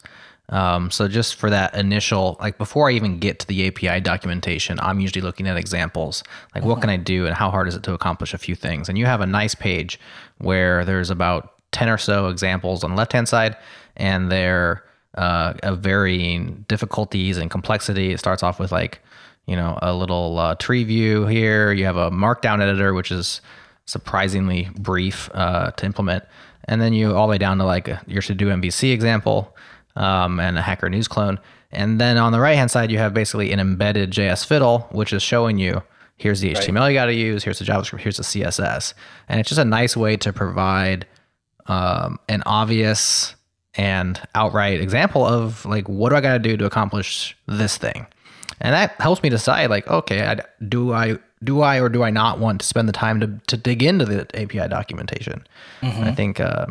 [0.49, 4.79] Um, so just for that initial, like before I even get to the API documentation,
[4.79, 6.23] I'm usually looking at examples.
[6.53, 8.89] Like what can I do and how hard is it to accomplish a few things?
[8.89, 9.99] And you have a nice page
[10.37, 13.57] where there's about 10 or so examples on the left hand side
[13.97, 14.83] and they're
[15.15, 18.11] uh, of varying difficulties and complexity.
[18.11, 19.01] It starts off with like,
[19.45, 21.73] you know, a little uh, tree view here.
[21.73, 23.41] You have a markdown editor, which is
[23.85, 26.23] surprisingly brief uh, to implement.
[26.63, 29.55] And then you all the way down to like your TodoMVC example
[29.97, 31.39] um, and a Hacker News clone.
[31.71, 35.21] And then on the right hand side, you have basically an embedded JSFiddle, which is
[35.21, 35.83] showing you
[36.17, 38.93] here's the HTML you got to use, here's the JavaScript, here's the CSS.
[39.27, 41.05] And it's just a nice way to provide
[41.67, 43.35] um, an obvious
[43.75, 48.07] and outright example of like, what do I got to do to accomplish this thing?
[48.61, 52.09] And that helps me decide like, okay, I, do I do I or do I
[52.09, 55.45] not want to spend the time to, to dig into the API documentation?
[55.81, 56.67] I think uh,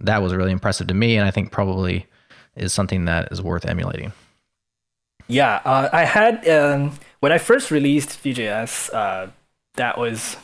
[0.00, 2.06] that was really impressive to me, and I think probably
[2.56, 4.12] is something that is worth emulating.
[5.28, 9.30] Yeah, uh, I had um, when I first released Vue.js, uh,
[9.74, 10.36] that was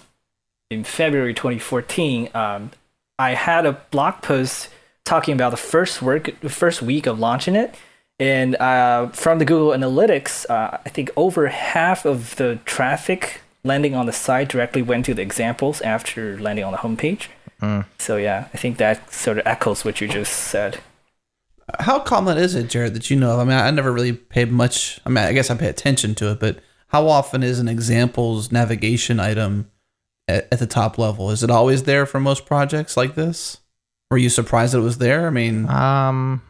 [0.71, 2.29] in February 2014.
[2.35, 2.71] Um,
[3.19, 4.69] I had a blog post
[5.05, 7.75] talking about the first work, the first week of launching it,
[8.21, 13.95] and uh, from the Google Analytics, uh, I think over half of the traffic landing
[13.95, 17.27] on the site directly went to the examples after landing on the homepage.
[17.99, 20.79] So yeah, I think that sort of echoes what you just said.
[21.81, 23.41] How common is it, Jared, that you know of?
[23.41, 25.01] I mean, I never really paid much.
[25.05, 28.51] I mean, I guess I pay attention to it, but how often is an examples
[28.51, 29.71] navigation item
[30.29, 31.31] at, at the top level?
[31.31, 33.59] Is it always there for most projects like this?
[34.11, 35.27] Were you surprised that it was there?
[35.27, 36.43] I mean, Um,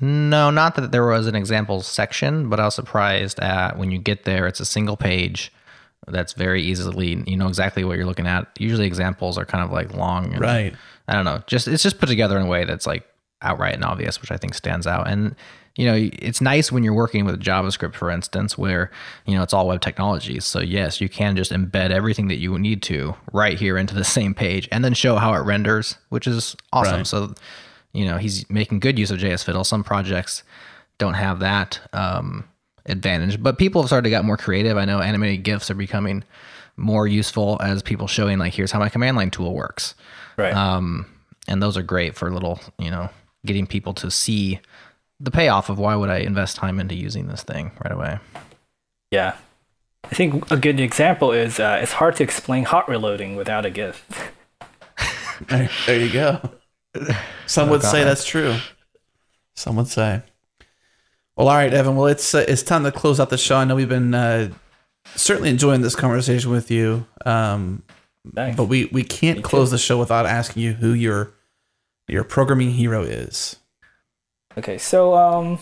[0.00, 3.98] no, not that there was an examples section, but I was surprised at when you
[3.98, 5.52] get there, it's a single page.
[6.06, 8.46] that's very easily you know exactly what you're looking at.
[8.58, 10.74] Usually examples are kind of like long, and, Right.
[11.06, 13.04] I don't know, just it's just put together in a way that's like
[13.42, 15.08] outright and obvious, which I think stands out.
[15.08, 15.34] And
[15.76, 18.90] you know, it's nice when you're working with JavaScript, for instance, where
[19.26, 20.44] you know it's all web technologies.
[20.44, 24.04] So yes, you can just embed everything that you need to right here into the
[24.18, 26.96] same page, and then show how it renders, which is awesome.
[26.98, 27.06] Right.
[27.06, 27.34] So
[27.92, 29.64] you know he's making good use of JSFiddle.
[29.64, 30.42] Some projects
[30.98, 32.48] don't have that um,
[32.86, 34.76] advantage, but people have started to get more creative.
[34.76, 36.24] I know animated GIFs are becoming
[36.76, 39.94] more useful as people showing like here's how my command line tool works,
[40.36, 40.52] Right.
[40.52, 41.06] um,
[41.46, 43.10] and those are great for little you know
[43.46, 44.60] getting people to see
[45.20, 48.18] the payoff of why would I invest time into using this thing right away.
[49.10, 49.36] yeah.
[50.04, 53.70] I think a good example is uh, it's hard to explain hot reloading without a
[53.70, 54.32] GIF.
[55.48, 56.40] There, there you go.
[57.46, 58.56] Some would say that's true.
[59.54, 60.22] Some would say.
[61.36, 61.96] Well, all right, Evan.
[61.96, 63.56] Well, it's uh, it's time to close out the show.
[63.56, 64.50] I know we've been uh,
[65.14, 67.82] certainly enjoying this conversation with you, um,
[68.34, 68.56] Thanks.
[68.56, 71.32] but we we can't close the show without asking you who your
[72.08, 73.56] your programming hero is.
[74.56, 75.58] Okay, so um,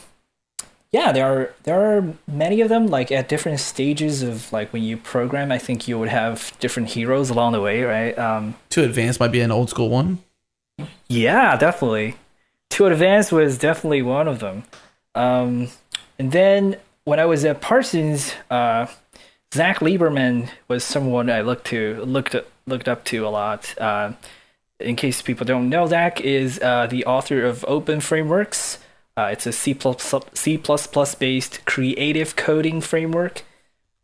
[0.93, 2.87] yeah, there are there are many of them.
[2.87, 6.91] Like at different stages of like when you program, I think you would have different
[6.91, 8.19] heroes along the way, right?
[8.19, 10.21] Um, 2Advanced might be an old school one.
[11.09, 12.17] yeah, definitely.
[12.71, 14.65] 2Advanced was definitely one of them.
[15.15, 15.69] Um,
[16.19, 18.87] and then when I was at Parsons, uh,
[19.55, 22.35] Zach Lieberman was someone I looked to looked
[22.67, 23.75] looked up to a lot.
[23.79, 24.13] Uh,
[24.81, 28.79] in case people don't know, Zach is uh, the author of openFrameworks.
[29.17, 29.77] Uh, it's a C++,
[30.35, 30.63] C++
[31.19, 33.43] based creative coding framework.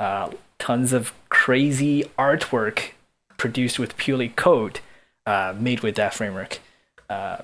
[0.01, 2.93] Uh, tons of crazy artwork
[3.36, 4.81] produced with purely code
[5.27, 6.61] uh, made with that framework.
[7.11, 7.39] Uh,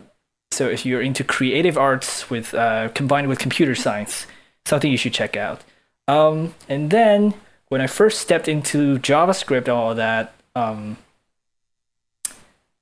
[0.51, 4.27] so if you're into creative arts with uh, combined with computer science,
[4.65, 5.63] something you should check out.
[6.07, 7.35] Um, and then
[7.69, 10.97] when I first stepped into JavaScript, all that, um,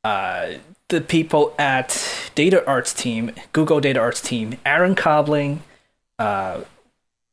[0.06, 0.58] uh,
[0.88, 5.58] the people at Data Arts team, Google Data Arts team, Aaron Koblin,
[6.20, 6.60] uh,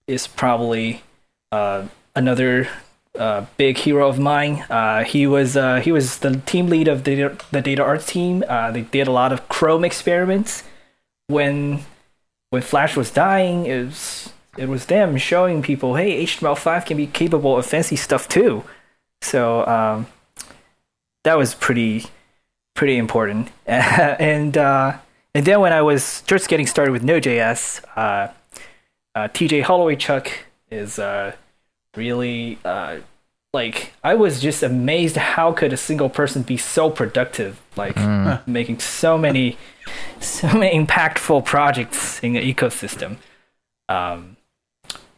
[0.08, 1.04] is probably
[1.52, 1.86] uh,
[2.16, 2.68] another
[3.14, 4.66] uh, big hero of mine.
[4.72, 8.40] Uh, he was he was the team lead of the the Data Arts team.
[8.40, 10.64] They did a lot of Chrome experiments
[11.28, 11.82] when
[12.50, 13.68] when Flash was dying.
[13.68, 18.28] It was it was them showing people, hey, HTML5 can be capable of fancy stuff
[18.28, 18.64] too.
[19.22, 20.08] So um,
[21.24, 22.06] that was pretty
[22.74, 23.50] pretty important.
[23.66, 24.98] and uh,
[25.34, 28.32] and then when I was just getting started with Node.js, uh,
[29.16, 30.30] uh, TJ Holowaychuk
[30.70, 31.34] is uh,
[31.96, 32.98] really uh,
[33.54, 37.98] like I was just amazed how could a single person be so productive, like
[38.48, 39.58] making so many
[40.20, 43.18] so many impactful projects in the ecosystem.
[43.90, 44.38] Um,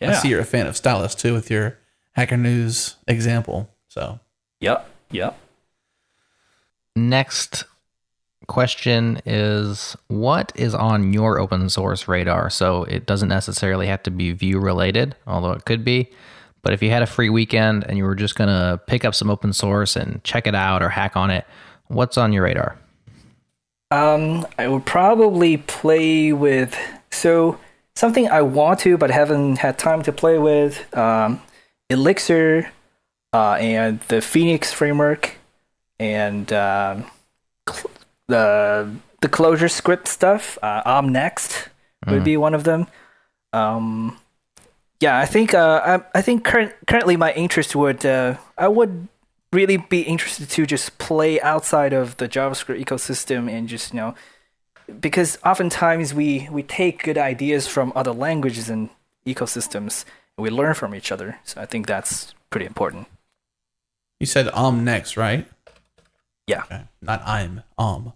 [0.02, 0.12] yeah.
[0.12, 1.78] I see you're a fan of Stylus too, with your
[2.14, 3.70] Hacker News example.
[3.88, 4.20] So
[4.60, 4.90] Yep.
[5.12, 5.38] Yep.
[6.96, 7.66] Next
[8.48, 12.50] question is what is on your open source radar?
[12.50, 16.10] So it doesn't necessarily have to be Vue related, although it could be.
[16.62, 19.14] But if you had a free weekend and you were just going to pick up
[19.14, 21.46] some open source and check it out or hack on it,
[21.88, 22.78] what's on your radar?
[23.92, 26.76] Um, I would probably play with
[27.12, 27.60] so
[27.96, 30.96] something I want to but haven't had time to play with.
[30.98, 31.42] Um,
[31.90, 32.72] Elixir,
[33.32, 35.36] uh, and the Phoenix framework,
[36.00, 37.06] and um,
[37.70, 37.92] cl-
[38.28, 38.92] the
[39.22, 40.58] the ClojureScript stuff.
[40.62, 41.70] Uh, Om Next
[42.08, 42.88] would be one of them.
[43.54, 44.20] Um,
[45.00, 45.82] yeah, I think uh,
[46.14, 49.08] I, I think current, currently my interest would uh, I would
[49.52, 54.16] really be interested to just play outside of the JavaScript ecosystem and just you know
[55.00, 58.90] because oftentimes we we take good ideas from other languages and
[59.26, 60.06] ecosystems
[60.38, 61.40] and we learn from each other.
[61.44, 63.08] So I think that's pretty important.
[64.20, 65.48] you said um next, right?
[66.48, 66.64] Yeah.
[66.64, 66.84] Okay.
[67.02, 68.14] Not I'm um.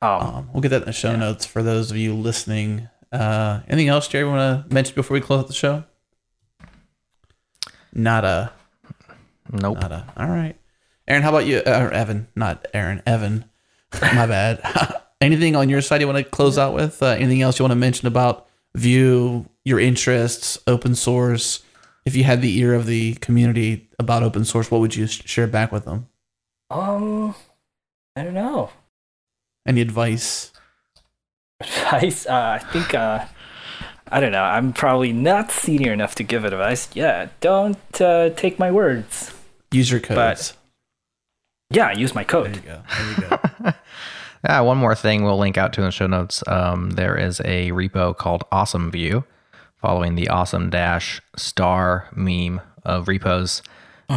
[0.00, 2.88] Um, Um, we'll get that in the show notes for those of you listening.
[3.12, 5.84] Uh, anything else, Jerry, want to mention before we close out the show?
[7.92, 8.52] Not a,
[9.50, 9.80] Nope.
[9.80, 10.06] not a.
[10.16, 10.56] All right,
[11.08, 11.22] Aaron.
[11.22, 12.28] How about you, uh, Evan?
[12.36, 13.02] Not Aaron.
[13.06, 13.44] Evan.
[14.02, 14.60] My bad.
[15.20, 17.02] anything on your side you want to close out with?
[17.02, 21.62] Uh, anything else you want to mention about Vue, your interests, open source?
[22.04, 25.22] If you had the ear of the community about open source, what would you sh-
[25.24, 26.08] share back with them?
[26.70, 27.34] Um,
[28.16, 28.70] I don't know.
[29.66, 30.52] Any advice?
[31.60, 32.26] Advice?
[32.26, 33.24] Uh, I think uh,
[34.10, 34.42] I don't know.
[34.42, 36.88] I'm probably not senior enough to give advice.
[36.94, 39.34] Yeah, don't uh, take my words.
[39.72, 40.54] Use your codes.
[41.70, 42.64] Yeah, use my there you code.
[42.64, 42.82] go.
[42.96, 43.28] There you
[43.62, 43.72] go.
[44.48, 46.44] Ah, one more thing we'll link out to in the show notes.
[46.46, 49.24] Um, there is a repo called Awesome Vue,
[49.80, 53.62] following the awesome dash star meme of repos.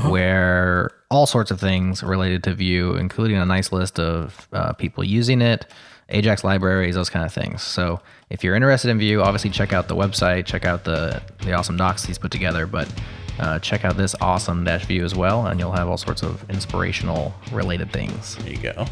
[0.07, 5.03] where all sorts of things related to Vue, including a nice list of uh, people
[5.03, 5.65] using it,
[6.09, 7.61] Ajax libraries, those kind of things.
[7.61, 11.53] So if you're interested in Vue, obviously check out the website, check out the the
[11.53, 12.91] awesome docs he's put together, but
[13.39, 16.49] uh, check out this awesome dash Vue as well, and you'll have all sorts of
[16.49, 18.37] inspirational related things.
[18.37, 18.85] There you go.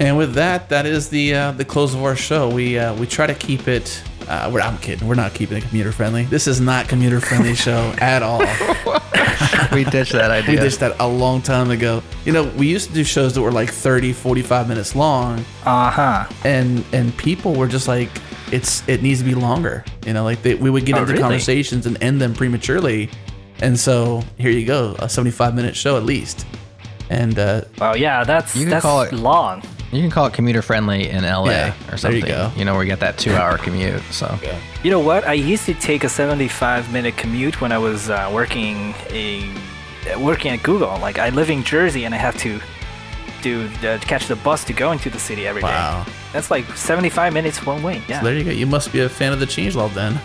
[0.00, 2.48] And with that, that is the uh, the close of our show.
[2.48, 4.02] We uh, we try to keep it.
[4.26, 5.06] Uh, we're, I'm kidding.
[5.06, 6.24] We're not keeping it commuter friendly.
[6.24, 8.40] This is not commuter friendly show at all.
[9.72, 10.50] we ditched that idea.
[10.50, 12.02] We ditched that a long time ago.
[12.24, 15.90] You know, we used to do shows that were like 30, 45 minutes long, Uh
[15.90, 16.26] huh.
[16.44, 18.10] and and people were just like,
[18.52, 19.84] it's it needs to be longer.
[20.06, 21.22] You know, like they, we would get Oh, into really?
[21.22, 23.10] conversations and end them prematurely.
[23.60, 26.46] And so here you go, a 75 minute show at least.
[27.10, 29.62] And uh, Well, yeah, that's You that's call it- long.
[29.92, 32.20] You can call it commuter friendly in LA Yeah, or there something.
[32.22, 32.50] you go.
[32.64, 34.02] know, where you get that two hour commute.
[34.10, 34.38] So
[34.82, 35.26] You know what?
[35.26, 39.50] I used to take a 75 minute commute when I was uh, working a
[40.18, 40.98] working at Google.
[40.98, 42.58] Like I live in Jersey and I have to
[43.42, 45.68] do uh, catch the bus to go into the city every day.
[45.68, 46.06] Wow.
[46.32, 48.02] That's like 75 minutes one way.
[48.08, 48.50] Yeah, there you go.
[48.50, 50.18] You must be a fan of the change changelog then.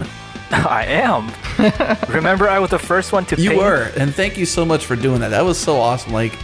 [0.50, 1.30] I am.
[2.14, 3.40] Remember, I was the first one to.
[3.40, 3.62] You paint?
[3.62, 5.28] were, and thank you so much for doing that.
[5.30, 6.12] That was so awesome.
[6.12, 6.36] Like,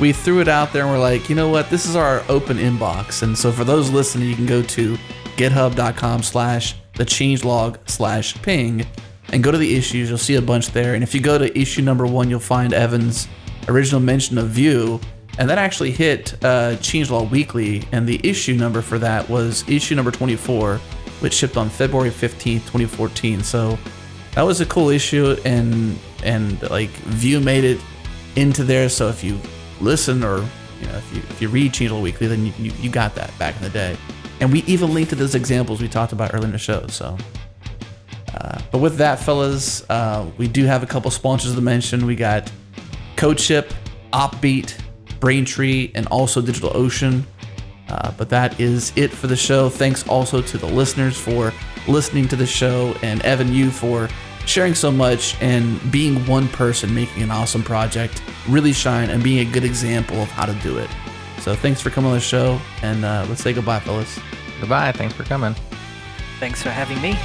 [0.00, 1.70] we threw it out there, and we're like, you know what?
[1.70, 4.96] This is our open inbox, and so for those listening, you can go to
[5.36, 8.86] GitHub.com/slash the changelog slash ping,
[9.30, 10.08] and go to the issues.
[10.08, 12.72] You'll see a bunch there, and if you go to issue number one, you'll find
[12.74, 13.28] Evan's
[13.68, 15.00] original mention of Vue.
[15.38, 19.94] and that actually hit uh, Changelog Weekly, and the issue number for that was issue
[19.94, 20.78] number 24,
[21.20, 23.42] which shipped on February 15th, 2014.
[23.42, 23.78] So
[24.36, 27.80] that was a cool issue and and like Vue made it
[28.36, 29.40] into there so if you
[29.80, 30.38] listen or
[30.80, 33.36] you know if you if you read Changelog Weekly then you, you, you got that
[33.38, 33.96] back in the day
[34.40, 37.16] and we even linked to those examples we talked about earlier in the show so
[38.34, 42.16] uh, but with that fellas uh, we do have a couple sponsors to mention we
[42.16, 42.50] got
[43.16, 43.72] CodeShip,
[44.12, 44.78] Opbeat,
[45.20, 47.24] Braintree, and also DigitalOcean.
[47.88, 49.68] Uh, but that is it for the show.
[49.68, 51.52] Thanks also to the listeners for
[51.88, 54.08] listening to the show, and Evan, you for
[54.46, 59.46] sharing so much and being one person making an awesome project really shine and being
[59.46, 60.88] a good example of how to do it.
[61.40, 64.18] So thanks for coming on the show, and uh, let's say goodbye, fellas.
[64.60, 64.92] goodbye.
[64.92, 65.54] Thanks for coming.
[66.40, 67.16] Thanks for having me.